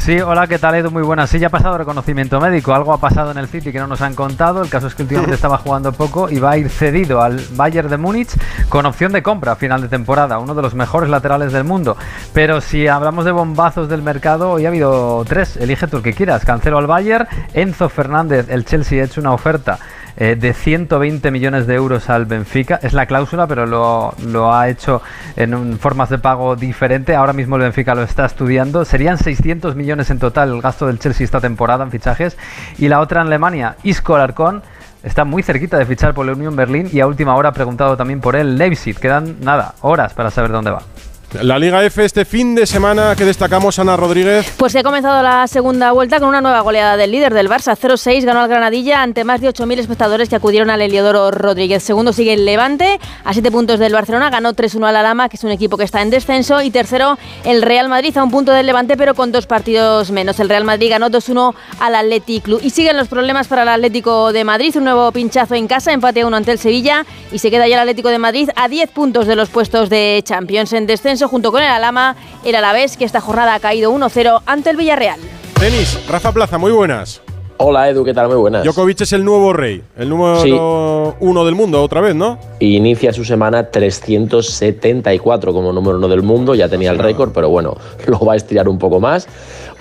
Sí, 0.00 0.18
hola, 0.18 0.46
¿qué 0.46 0.58
tal 0.58 0.74
Edu? 0.74 0.90
Muy 0.90 1.02
buenas. 1.02 1.28
Sí, 1.28 1.38
ya 1.38 1.48
ha 1.48 1.50
pasado 1.50 1.76
reconocimiento 1.76 2.40
médico. 2.40 2.72
Algo 2.72 2.94
ha 2.94 2.98
pasado 2.98 3.32
en 3.32 3.36
el 3.36 3.48
City 3.48 3.70
que 3.70 3.78
no 3.78 3.86
nos 3.86 4.00
han 4.00 4.14
contado. 4.14 4.62
El 4.62 4.70
caso 4.70 4.86
es 4.86 4.94
que 4.94 5.02
últimamente 5.02 5.34
estaba 5.36 5.58
jugando 5.58 5.92
poco 5.92 6.30
y 6.30 6.38
va 6.38 6.52
a 6.52 6.56
ir 6.56 6.70
cedido 6.70 7.20
al 7.20 7.38
Bayern 7.52 7.90
de 7.90 7.98
Múnich 7.98 8.30
con 8.70 8.86
opción 8.86 9.12
de 9.12 9.22
compra 9.22 9.52
a 9.52 9.56
final 9.56 9.82
de 9.82 9.88
temporada. 9.88 10.38
Uno 10.38 10.54
de 10.54 10.62
los 10.62 10.74
mejores 10.74 11.10
laterales 11.10 11.52
del 11.52 11.64
mundo. 11.64 11.98
Pero 12.32 12.62
si 12.62 12.88
hablamos 12.88 13.26
de 13.26 13.32
bombazos 13.32 13.90
del 13.90 14.00
mercado, 14.00 14.52
hoy 14.52 14.64
ha 14.64 14.68
habido 14.68 15.22
tres. 15.28 15.58
Elige 15.58 15.86
tú 15.86 15.98
el 15.98 16.02
que 16.02 16.14
quieras. 16.14 16.46
Cancelo 16.46 16.78
al 16.78 16.86
Bayern. 16.86 17.28
Enzo 17.52 17.90
Fernández, 17.90 18.48
el 18.48 18.64
Chelsea, 18.64 19.02
ha 19.02 19.04
hecho 19.04 19.20
una 19.20 19.34
oferta 19.34 19.78
eh, 20.20 20.36
de 20.36 20.52
120 20.52 21.30
millones 21.30 21.66
de 21.66 21.74
euros 21.74 22.10
al 22.10 22.26
Benfica. 22.26 22.78
Es 22.82 22.92
la 22.92 23.06
cláusula, 23.06 23.46
pero 23.46 23.64
lo, 23.64 24.52
ha 24.52 24.68
hecho 24.68 25.00
en 25.34 25.78
formas 25.78 26.10
de 26.10 26.18
pago 26.18 26.56
diferente. 26.56 27.16
Ahora 27.16 27.32
mismo 27.32 27.56
el 27.56 27.62
Benfica 27.62 27.94
lo 27.94 28.02
está 28.02 28.26
estudiando. 28.26 28.84
Serían 28.84 29.16
600 29.16 29.74
millones 29.76 30.10
en 30.10 30.18
total 30.18 30.52
el 30.52 30.60
gasto 30.60 30.86
del 30.86 30.98
Chelsea 30.98 31.24
esta 31.24 31.40
temporada 31.40 31.84
en 31.84 31.90
fichajes. 31.90 32.36
Y 32.76 32.88
la 32.88 33.00
otra 33.00 33.22
en 33.22 33.28
Alemania, 33.28 33.76
Isco 33.82 34.14
Alarcón 34.14 34.62
está 35.02 35.24
muy 35.24 35.42
cerquita 35.42 35.78
de 35.78 35.86
fichar 35.86 36.12
por 36.12 36.26
la 36.26 36.32
Unión 36.32 36.54
Berlín 36.54 36.90
y 36.92 37.00
a 37.00 37.06
última 37.06 37.34
hora 37.34 37.48
ha 37.48 37.52
preguntado 37.52 37.96
también 37.96 38.20
por 38.20 38.36
él 38.36 38.58
Leipzig. 38.58 38.98
Quedan 38.98 39.36
nada, 39.40 39.74
horas 39.80 40.12
para 40.12 40.30
saber 40.30 40.52
dónde 40.52 40.70
va. 40.70 40.82
La 41.32 41.60
Liga 41.60 41.84
F 41.84 42.04
este 42.04 42.24
fin 42.24 42.56
de 42.56 42.66
semana 42.66 43.14
que 43.16 43.24
destacamos, 43.24 43.78
Ana 43.78 43.96
Rodríguez. 43.96 44.52
Pues 44.56 44.72
se 44.72 44.80
ha 44.80 44.82
comenzado 44.82 45.22
la 45.22 45.46
segunda 45.46 45.92
vuelta 45.92 46.18
con 46.18 46.28
una 46.28 46.40
nueva 46.40 46.60
goleada 46.60 46.96
del 46.96 47.12
líder 47.12 47.32
del 47.32 47.48
Barça. 47.48 47.76
0-6 47.78 48.24
ganó 48.24 48.40
al 48.40 48.48
Granadilla 48.48 49.00
ante 49.00 49.22
más 49.22 49.40
de 49.40 49.48
8.000 49.48 49.78
espectadores 49.78 50.28
que 50.28 50.34
acudieron 50.34 50.70
al 50.70 50.82
Heliodoro 50.82 51.30
Rodríguez. 51.30 51.84
Segundo 51.84 52.12
sigue 52.12 52.32
el 52.32 52.44
Levante, 52.44 52.98
a 53.24 53.32
7 53.32 53.48
puntos 53.52 53.78
del 53.78 53.92
Barcelona. 53.92 54.28
Ganó 54.28 54.54
3-1 54.54 54.88
al 54.88 54.96
Alama, 54.96 55.28
que 55.28 55.36
es 55.36 55.44
un 55.44 55.52
equipo 55.52 55.76
que 55.76 55.84
está 55.84 56.02
en 56.02 56.10
descenso. 56.10 56.62
Y 56.62 56.72
tercero, 56.72 57.16
el 57.44 57.62
Real 57.62 57.88
Madrid, 57.88 58.16
a 58.18 58.24
un 58.24 58.32
punto 58.32 58.50
del 58.50 58.66
Levante, 58.66 58.96
pero 58.96 59.14
con 59.14 59.30
dos 59.30 59.46
partidos 59.46 60.10
menos. 60.10 60.40
El 60.40 60.48
Real 60.48 60.64
Madrid 60.64 60.90
ganó 60.90 61.10
2-1 61.10 61.54
al 61.78 61.94
Athletic 61.94 62.42
Club. 62.42 62.60
Y 62.62 62.70
siguen 62.70 62.96
los 62.96 63.06
problemas 63.06 63.46
para 63.46 63.62
el 63.62 63.68
Atlético 63.68 64.32
de 64.32 64.42
Madrid. 64.42 64.74
Un 64.76 64.84
nuevo 64.84 65.12
pinchazo 65.12 65.54
en 65.54 65.68
casa, 65.68 65.92
empate 65.92 66.22
a 66.22 66.26
1 66.26 66.36
ante 66.36 66.50
el 66.50 66.58
Sevilla. 66.58 67.06
Y 67.30 67.38
se 67.38 67.52
queda 67.52 67.68
ya 67.68 67.76
el 67.76 67.82
Atlético 67.82 68.08
de 68.08 68.18
Madrid 68.18 68.50
a 68.56 68.66
10 68.66 68.90
puntos 68.90 69.28
de 69.28 69.36
los 69.36 69.48
puestos 69.48 69.88
de 69.90 70.20
Champions 70.24 70.72
en 70.72 70.88
descenso, 70.88 71.19
junto 71.28 71.52
con 71.52 71.62
el 71.62 71.68
Alama 71.68 72.16
el 72.44 72.54
Alavés, 72.54 72.96
que 72.96 73.04
esta 73.04 73.20
jornada 73.20 73.54
ha 73.54 73.60
caído 73.60 73.92
1-0 73.92 74.42
ante 74.46 74.70
el 74.70 74.76
Villarreal. 74.76 75.20
Tenis, 75.58 75.98
Rafa 76.08 76.32
Plaza, 76.32 76.58
muy 76.58 76.72
buenas. 76.72 77.20
Hola 77.62 77.90
Edu, 77.90 78.06
¿qué 78.06 78.14
tal? 78.14 78.28
Muy 78.28 78.38
buenas. 78.38 78.64
Djokovic 78.64 79.02
es 79.02 79.12
el 79.12 79.22
nuevo 79.22 79.52
rey, 79.52 79.82
el 79.98 80.08
número 80.08 81.14
uno 81.20 81.44
del 81.44 81.54
mundo 81.54 81.82
otra 81.82 82.00
vez, 82.00 82.14
¿no? 82.14 82.38
Inicia 82.58 83.12
su 83.12 83.22
semana 83.22 83.70
374 83.70 85.52
como 85.52 85.70
número 85.70 85.98
uno 85.98 86.08
del 86.08 86.22
mundo, 86.22 86.54
ya 86.54 86.70
tenía 86.70 86.90
el 86.90 86.98
récord, 86.98 87.32
pero 87.34 87.50
bueno, 87.50 87.76
lo 88.06 88.18
va 88.20 88.32
a 88.32 88.36
estirar 88.36 88.66
un 88.66 88.78
poco 88.78 88.98
más. 88.98 89.28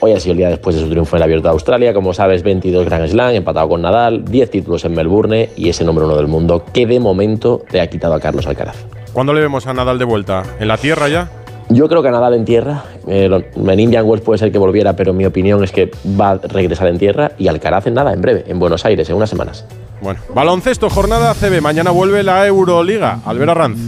Hoy 0.01 0.11
ha 0.11 0.19
sido 0.19 0.33
el 0.33 0.39
día 0.39 0.49
después 0.49 0.75
de 0.75 0.81
su 0.81 0.89
triunfo 0.89 1.15
en 1.15 1.19
el 1.19 1.23
Abierto 1.23 1.47
de 1.47 1.53
Australia, 1.53 1.93
como 1.93 2.13
sabes, 2.13 2.43
22 2.43 2.83
Grand 2.83 3.07
Slam, 3.07 3.35
empatado 3.35 3.69
con 3.69 3.81
Nadal, 3.81 4.25
10 4.25 4.51
títulos 4.51 4.83
en 4.83 4.93
Melbourne 4.93 5.49
y 5.55 5.69
ese 5.69 5.85
número 5.85 6.05
uno 6.05 6.17
del 6.17 6.27
mundo 6.27 6.65
que 6.73 6.85
de 6.85 6.99
momento 6.99 7.63
le 7.71 7.79
ha 7.79 7.89
quitado 7.89 8.13
a 8.13 8.19
Carlos 8.19 8.45
Alcaraz. 8.45 8.75
¿Cuándo 9.13 9.33
le 9.33 9.41
vemos 9.41 9.65
a 9.67 9.73
Nadal 9.73 9.97
de 9.97 10.05
vuelta? 10.05 10.43
¿En 10.59 10.67
la 10.67 10.77
tierra 10.77 11.07
ya? 11.07 11.29
Yo 11.69 11.87
creo 11.87 12.01
que 12.01 12.11
Nadal 12.11 12.33
en 12.33 12.45
tierra. 12.45 12.83
Eh, 13.07 13.29
en 13.55 13.79
Indian 13.79 14.05
Wells 14.05 14.23
puede 14.23 14.37
ser 14.37 14.51
que 14.51 14.57
volviera, 14.57 14.95
pero 14.95 15.13
mi 15.13 15.25
opinión 15.25 15.63
es 15.63 15.71
que 15.71 15.91
va 16.19 16.31
a 16.31 16.37
regresar 16.37 16.87
en 16.87 16.97
tierra 16.97 17.31
y 17.37 17.47
Alcaraz 17.47 17.87
en 17.87 17.95
nada, 17.95 18.13
en 18.13 18.21
breve, 18.21 18.43
en 18.47 18.59
Buenos 18.59 18.85
Aires, 18.85 19.09
en 19.09 19.15
unas 19.15 19.29
semanas. 19.29 19.65
Bueno, 20.01 20.19
baloncesto, 20.33 20.89
jornada 20.89 21.33
CB. 21.33 21.61
Mañana 21.61 21.91
vuelve 21.91 22.23
la 22.23 22.45
Euroliga. 22.47 23.19
Albert 23.25 23.49
Arranz. 23.51 23.79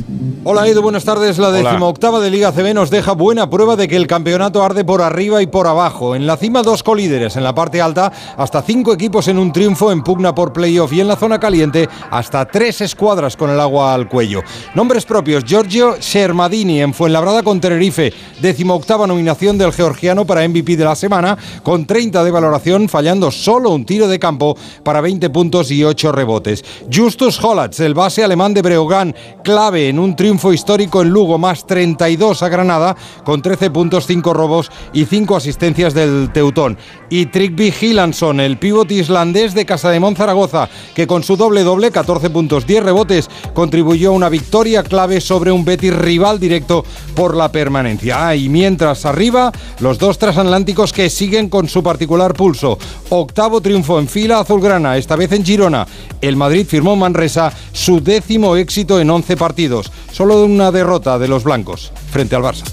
Hola 0.43 0.67
Edu, 0.67 0.81
buenas 0.81 1.05
tardes. 1.05 1.37
La 1.37 1.51
decimoctava 1.51 2.19
de 2.19 2.31
Liga 2.31 2.51
CB 2.51 2.73
nos 2.73 2.89
deja 2.89 3.11
buena 3.11 3.47
prueba 3.47 3.75
de 3.75 3.87
que 3.87 3.95
el 3.95 4.07
campeonato 4.07 4.63
arde 4.63 4.83
por 4.83 5.03
arriba 5.03 5.39
y 5.43 5.45
por 5.45 5.67
abajo. 5.67 6.15
En 6.15 6.25
la 6.25 6.35
cima 6.35 6.63
dos 6.63 6.81
colíderes, 6.81 7.35
en 7.35 7.43
la 7.43 7.53
parte 7.53 7.79
alta 7.79 8.11
hasta 8.37 8.63
cinco 8.63 8.91
equipos 8.91 9.27
en 9.27 9.37
un 9.37 9.53
triunfo 9.53 9.91
en 9.91 10.01
pugna 10.01 10.33
por 10.33 10.51
playoff 10.51 10.93
y 10.93 10.99
en 10.99 11.09
la 11.09 11.15
zona 11.15 11.39
caliente 11.39 11.87
hasta 12.09 12.45
tres 12.45 12.81
escuadras 12.81 13.37
con 13.37 13.51
el 13.51 13.59
agua 13.59 13.93
al 13.93 14.09
cuello. 14.09 14.41
Nombres 14.73 15.05
propios, 15.05 15.43
Giorgio 15.43 15.97
Shermadini 15.99 16.81
en 16.81 16.95
Fuenlabrada 16.95 17.43
con 17.43 17.61
Tenerife, 17.61 18.11
decimoctava 18.39 19.05
nominación 19.05 19.59
del 19.59 19.73
georgiano 19.73 20.25
para 20.25 20.47
MVP 20.47 20.75
de 20.75 20.85
la 20.85 20.95
semana, 20.95 21.37
con 21.61 21.85
30 21.85 22.23
de 22.23 22.31
valoración, 22.31 22.89
fallando 22.89 23.29
solo 23.29 23.69
un 23.69 23.85
tiro 23.85 24.07
de 24.07 24.17
campo 24.17 24.57
para 24.83 25.01
20 25.01 25.29
puntos 25.29 25.69
y 25.69 25.83
8 25.83 26.11
rebotes. 26.11 26.65
Justus 26.91 27.39
Holatz, 27.43 27.79
el 27.81 27.93
base 27.93 28.23
alemán 28.23 28.55
de 28.55 28.63
Breogán, 28.63 29.15
clave 29.43 29.87
en 29.87 29.99
un 29.99 30.15
triunfo 30.15 30.30
triunfo 30.31 30.53
histórico 30.53 31.01
en 31.01 31.09
Lugo, 31.09 31.37
más 31.37 31.67
32 31.67 32.41
a 32.41 32.47
Granada, 32.47 32.95
con 33.25 33.41
13 33.41 33.69
puntos, 33.69 34.07
5 34.07 34.33
robos 34.33 34.71
y 34.93 35.03
5 35.03 35.35
asistencias 35.35 35.93
del 35.93 36.31
Teutón. 36.31 36.77
Y 37.09 37.25
Trigby 37.25 37.69
Gillansson, 37.69 38.39
el 38.39 38.57
pívot 38.57 38.89
islandés 38.89 39.53
de 39.53 39.65
Casa 39.65 39.89
de 39.89 39.99
Zaragoza, 40.15 40.69
que 40.95 41.05
con 41.05 41.23
su 41.23 41.35
doble-doble, 41.35 41.91
14 41.91 42.29
puntos, 42.29 42.65
10 42.65 42.81
rebotes, 42.81 43.29
contribuyó 43.53 44.11
a 44.11 44.13
una 44.13 44.29
victoria 44.29 44.83
clave 44.83 45.19
sobre 45.19 45.51
un 45.51 45.65
Betis 45.65 45.93
rival 45.93 46.39
directo 46.39 46.85
por 47.13 47.35
la 47.35 47.51
permanencia. 47.51 48.29
Ah, 48.29 48.33
y 48.33 48.47
mientras 48.47 49.05
arriba, 49.05 49.51
los 49.81 49.99
dos 49.99 50.17
transatlánticos 50.17 50.93
que 50.93 51.09
siguen 51.09 51.49
con 51.49 51.67
su 51.67 51.83
particular 51.83 52.35
pulso. 52.35 52.77
Octavo 53.09 53.59
triunfo 53.59 53.99
en 53.99 54.07
fila 54.07 54.39
azulgrana, 54.39 54.95
esta 54.95 55.17
vez 55.17 55.33
en 55.33 55.43
Girona. 55.43 55.85
El 56.21 56.37
Madrid 56.37 56.65
firmó 56.65 56.95
Manresa 56.95 57.51
su 57.73 57.99
décimo 57.99 58.55
éxito 58.55 58.97
en 58.97 59.09
11 59.09 59.35
partidos 59.35 59.91
solo 60.21 60.37
de 60.37 60.45
una 60.45 60.71
derrota 60.71 61.17
de 61.17 61.27
los 61.27 61.43
blancos 61.43 61.91
frente 62.11 62.35
al 62.35 62.43
Barça. 62.43 62.63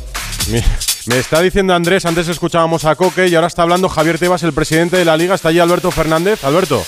Me 1.06 1.18
está 1.18 1.40
diciendo 1.40 1.72
Andrés, 1.72 2.04
antes 2.04 2.28
escuchábamos 2.28 2.84
a 2.84 2.94
Coque 2.94 3.26
y 3.26 3.34
ahora 3.34 3.46
está 3.46 3.62
hablando 3.62 3.88
Javier 3.88 4.18
Tebas, 4.18 4.42
el 4.42 4.52
presidente 4.52 4.98
de 4.98 5.06
la 5.06 5.16
liga. 5.16 5.34
Está 5.34 5.48
allí 5.48 5.58
Alberto 5.58 5.90
Fernández. 5.90 6.44
Alberto. 6.44 6.84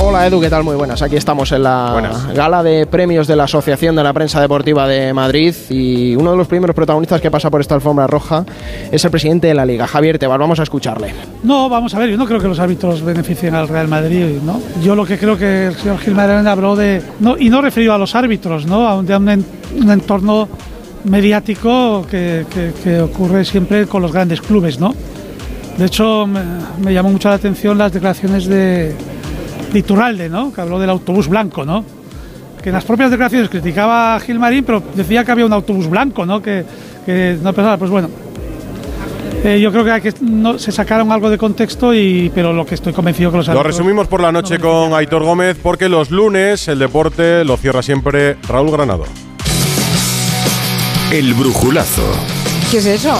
Hola 0.00 0.26
Edu, 0.26 0.40
¿qué 0.40 0.48
tal? 0.48 0.64
Muy 0.64 0.76
buenas. 0.76 1.02
Aquí 1.02 1.16
estamos 1.16 1.52
en 1.52 1.62
la 1.62 2.28
gala 2.34 2.62
de 2.62 2.86
premios 2.86 3.26
de 3.26 3.36
la 3.36 3.44
Asociación 3.44 3.96
de 3.96 4.02
la 4.02 4.12
Prensa 4.12 4.40
Deportiva 4.40 4.86
de 4.86 5.12
Madrid 5.12 5.54
y 5.70 6.14
uno 6.16 6.30
de 6.32 6.36
los 6.36 6.46
primeros 6.46 6.74
protagonistas 6.74 7.20
que 7.20 7.30
pasa 7.30 7.50
por 7.50 7.60
esta 7.60 7.74
alfombra 7.74 8.06
roja 8.06 8.44
es 8.90 9.04
el 9.04 9.10
presidente 9.10 9.48
de 9.48 9.54
la 9.54 9.66
liga, 9.66 9.86
Javier 9.86 10.18
Tebas. 10.18 10.38
Vamos 10.38 10.60
a 10.60 10.62
escucharle. 10.62 11.14
No, 11.42 11.68
vamos 11.68 11.94
a 11.94 11.98
ver, 11.98 12.10
yo 12.10 12.16
no 12.16 12.26
creo 12.26 12.40
que 12.40 12.48
los 12.48 12.58
árbitros 12.58 13.02
beneficien 13.02 13.54
al 13.54 13.68
Real 13.68 13.88
Madrid, 13.88 14.38
¿no? 14.42 14.60
Yo 14.82 14.94
lo 14.94 15.04
que 15.04 15.18
creo 15.18 15.36
que 15.36 15.66
el 15.66 15.74
señor 15.74 15.98
Gilmarín 15.98 16.46
habló 16.46 16.76
de, 16.76 17.02
no, 17.20 17.36
y 17.36 17.50
no 17.50 17.60
referido 17.60 17.92
a 17.92 17.98
los 17.98 18.14
árbitros, 18.14 18.66
¿no? 18.66 19.02
De 19.02 19.16
un, 19.16 19.44
un 19.76 19.90
entorno 19.90 20.48
mediático 21.04 22.06
que, 22.08 22.44
ocurre 23.02 23.44
siempre 23.44 23.86
con 23.86 24.02
los 24.02 24.12
grandes 24.12 24.40
clubes, 24.40 24.78
¿no? 24.78 24.94
De 25.76 25.86
hecho, 25.86 26.26
me, 26.26 26.92
llamó 26.92 27.10
mucho 27.10 27.28
la 27.28 27.36
atención 27.36 27.78
las 27.78 27.92
declaraciones 27.92 28.46
de, 28.46 28.94
de, 29.72 29.78
Iturralde, 29.78 30.28
¿no? 30.28 30.52
Que 30.52 30.60
habló 30.60 30.78
del 30.78 30.90
autobús 30.90 31.28
blanco, 31.28 31.64
¿no? 31.64 31.84
Que 32.62 32.70
en 32.70 32.74
las 32.74 32.84
propias 32.84 33.10
declaraciones 33.10 33.48
criticaba 33.48 34.16
a 34.16 34.20
Gilmarín, 34.20 34.64
pero 34.64 34.82
decía 34.94 35.24
que 35.24 35.32
había 35.32 35.46
un 35.46 35.52
autobús 35.52 35.88
blanco, 35.88 36.26
¿no? 36.26 36.42
Que, 36.42 36.64
no 37.42 37.52
pensaba, 37.52 37.76
pues 37.76 37.90
bueno. 37.90 38.10
Eh, 39.44 39.60
yo 39.60 39.70
creo 39.70 39.84
que, 39.84 40.00
que 40.00 40.14
no, 40.20 40.58
se 40.58 40.72
sacaron 40.72 41.12
algo 41.12 41.30
de 41.30 41.38
contexto, 41.38 41.94
y, 41.94 42.30
pero 42.34 42.52
lo 42.52 42.66
que 42.66 42.74
estoy 42.74 42.92
convencido 42.92 43.30
que 43.30 43.36
los 43.38 43.48
Lo 43.48 43.62
resumimos 43.62 44.08
por 44.08 44.20
la 44.20 44.32
noche 44.32 44.58
con 44.58 44.92
Aitor 44.92 45.22
Gómez, 45.22 45.56
porque 45.62 45.88
los 45.88 46.10
lunes 46.10 46.66
el 46.66 46.80
deporte 46.80 47.44
lo 47.44 47.56
cierra 47.56 47.82
siempre 47.82 48.36
Raúl 48.48 48.72
Granado. 48.72 49.04
El 51.12 51.32
brujulazo. 51.34 52.02
¿Qué 52.70 52.78
es 52.78 52.86
eso? 52.86 53.14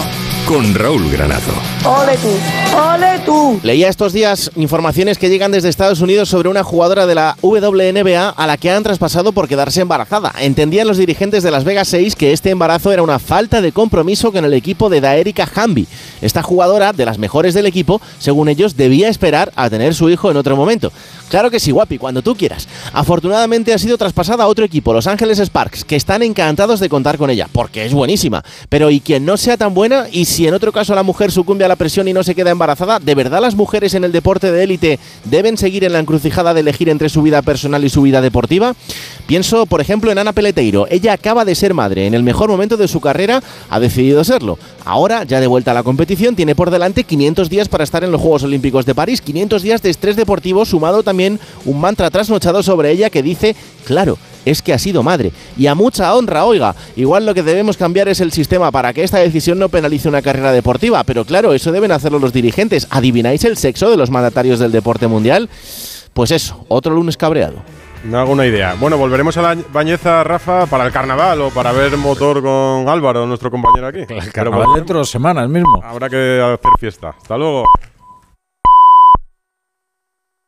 Con 0.45 0.73
Raúl 0.73 1.11
Granado. 1.11 1.53
¡Ole 1.85 2.17
tú! 2.17 2.77
¡Ole 2.77 3.19
tú! 3.25 3.59
Leía 3.63 3.87
estos 3.87 4.13
días 4.13 4.51
informaciones 4.55 5.17
que 5.17 5.29
llegan 5.29 5.51
desde 5.51 5.69
Estados 5.69 6.01
Unidos 6.01 6.29
sobre 6.29 6.49
una 6.49 6.63
jugadora 6.63 7.05
de 7.05 7.15
la 7.15 7.37
WNBA 7.41 8.29
a 8.29 8.47
la 8.47 8.57
que 8.57 8.71
han 8.71 8.83
traspasado 8.83 9.31
por 9.31 9.47
quedarse 9.47 9.81
embarazada. 9.81 10.33
Entendían 10.39 10.87
los 10.87 10.97
dirigentes 10.97 11.43
de 11.43 11.51
Las 11.51 11.63
Vegas 11.63 11.87
6 11.89 12.15
que 12.15 12.33
este 12.33 12.49
embarazo 12.49 12.91
era 12.91 13.03
una 13.03 13.19
falta 13.19 13.61
de 13.61 13.71
compromiso 13.71 14.31
con 14.31 14.43
el 14.43 14.53
equipo 14.53 14.89
de 14.89 15.01
Daerica 15.01 15.47
Hamby. 15.53 15.87
Esta 16.21 16.41
jugadora, 16.41 16.93
de 16.93 17.05
las 17.05 17.19
mejores 17.19 17.53
del 17.53 17.67
equipo, 17.67 18.01
según 18.17 18.49
ellos, 18.49 18.75
debía 18.75 19.09
esperar 19.09 19.51
a 19.55 19.69
tener 19.69 19.93
su 19.93 20.09
hijo 20.09 20.31
en 20.31 20.37
otro 20.37 20.55
momento. 20.55 20.91
Claro 21.29 21.51
que 21.51 21.59
sí, 21.59 21.69
guapi, 21.71 21.99
cuando 21.99 22.23
tú 22.23 22.35
quieras. 22.35 22.67
Afortunadamente 22.91 23.71
ha 23.73 23.77
sido 23.77 23.97
traspasada 23.97 24.43
a 24.43 24.47
otro 24.47 24.65
equipo, 24.65 24.93
Los 24.93 25.05
Ángeles 25.05 25.37
Sparks, 25.37 25.85
que 25.85 25.95
están 25.95 26.23
encantados 26.23 26.79
de 26.79 26.89
contar 26.89 27.19
con 27.19 27.29
ella, 27.29 27.47
porque 27.51 27.85
es 27.85 27.93
buenísima. 27.93 28.43
Pero 28.67 28.89
¿y 28.89 28.99
quien 28.99 29.25
no 29.25 29.37
sea 29.37 29.55
tan 29.55 29.75
buena? 29.75 30.07
¿Y 30.11 30.25
si 30.25 30.47
en 30.47 30.55
otro 30.55 30.71
caso 30.71 30.95
la 30.95 31.03
mujer 31.03 31.31
sucumbe 31.31 31.65
a 31.65 31.67
la 31.67 31.75
presión 31.75 32.07
y 32.07 32.13
no 32.13 32.23
se 32.23 32.33
queda 32.33 32.49
embarazada? 32.49 32.99
¿De 32.99 33.13
verdad 33.13 33.41
las 33.41 33.53
mujeres 33.53 33.93
en 33.93 34.03
el 34.03 34.11
deporte 34.11 34.51
de 34.51 34.63
élite 34.63 34.99
deben 35.25 35.57
seguir 35.57 35.83
en 35.83 35.93
la 35.93 35.99
encrucijada 35.99 36.55
de 36.55 36.61
elegir 36.61 36.89
entre 36.89 37.09
su 37.09 37.21
vida 37.21 37.43
personal 37.43 37.83
y 37.85 37.89
su 37.89 38.01
vida 38.01 38.21
deportiva? 38.21 38.73
Pienso, 39.27 39.67
por 39.67 39.81
ejemplo, 39.81 40.11
en 40.11 40.17
Ana 40.17 40.33
Peleteiro. 40.33 40.87
Ella 40.89 41.13
acaba 41.13 41.45
de 41.45 41.53
ser 41.53 41.75
madre. 41.75 42.07
En 42.07 42.15
el 42.15 42.23
mejor 42.23 42.49
momento 42.49 42.75
de 42.75 42.87
su 42.87 42.99
carrera 42.99 43.43
ha 43.69 43.79
decidido 43.79 44.23
serlo. 44.23 44.57
Ahora, 44.83 45.25
ya 45.25 45.39
de 45.39 45.45
vuelta 45.45 45.69
a 45.69 45.75
la 45.75 45.83
competición, 45.83 46.35
tiene 46.35 46.55
por 46.55 46.71
delante 46.71 47.03
500 47.03 47.49
días 47.49 47.69
para 47.69 47.83
estar 47.83 48.03
en 48.03 48.11
los 48.11 48.19
Juegos 48.19 48.41
Olímpicos 48.41 48.87
de 48.87 48.95
París. 48.95 49.21
500 49.21 49.61
días 49.61 49.83
de 49.83 49.91
estrés 49.91 50.15
deportivo 50.15 50.65
sumado 50.65 51.03
también 51.03 51.18
un 51.65 51.81
mantra 51.81 52.09
trasnochado 52.09 52.63
sobre 52.63 52.91
ella 52.91 53.09
que 53.09 53.21
dice, 53.21 53.55
claro, 53.85 54.17
es 54.45 54.61
que 54.61 54.73
ha 54.73 54.79
sido 54.79 55.03
madre. 55.03 55.31
Y 55.57 55.67
a 55.67 55.75
mucha 55.75 56.13
honra, 56.15 56.45
oiga, 56.45 56.75
igual 56.95 57.25
lo 57.25 57.33
que 57.33 57.43
debemos 57.43 57.77
cambiar 57.77 58.07
es 58.07 58.21
el 58.21 58.31
sistema 58.31 58.71
para 58.71 58.93
que 58.93 59.03
esta 59.03 59.19
decisión 59.19 59.59
no 59.59 59.69
penalice 59.69 60.07
una 60.07 60.21
carrera 60.21 60.51
deportiva, 60.51 61.03
pero 61.03 61.25
claro, 61.25 61.53
eso 61.53 61.71
deben 61.71 61.91
hacerlo 61.91 62.19
los 62.19 62.33
dirigentes. 62.33 62.87
¿Adivináis 62.89 63.43
el 63.43 63.57
sexo 63.57 63.89
de 63.89 63.97
los 63.97 64.09
mandatarios 64.09 64.59
del 64.59 64.71
deporte 64.71 65.07
mundial? 65.07 65.49
Pues 66.13 66.31
eso, 66.31 66.65
otro 66.67 66.93
lunes 66.93 67.17
cabreado. 67.17 67.57
Me 68.03 68.17
hago 68.17 68.31
una 68.31 68.45
idea. 68.45 68.75
Bueno, 68.79 68.97
volveremos 68.97 69.35
a 69.37 69.41
la 69.41 69.61
bañeza, 69.73 70.23
Rafa, 70.23 70.65
para 70.67 70.85
el 70.85 70.91
carnaval 70.91 71.41
o 71.41 71.49
para 71.49 71.73
ver 71.73 71.97
motor 71.97 72.41
con 72.41 72.87
Álvaro, 72.87 73.25
nuestro 73.25 73.51
compañero 73.51 73.87
aquí. 73.87 74.05
El 74.07 74.31
carnaval 74.31 74.67
dentro 74.73 74.99
de 74.99 75.05
semanas 75.05 75.49
mismo. 75.49 75.81
Habrá 75.83 76.09
que 76.09 76.41
hacer 76.41 76.71
fiesta. 76.79 77.09
Hasta 77.09 77.37
luego. 77.37 77.65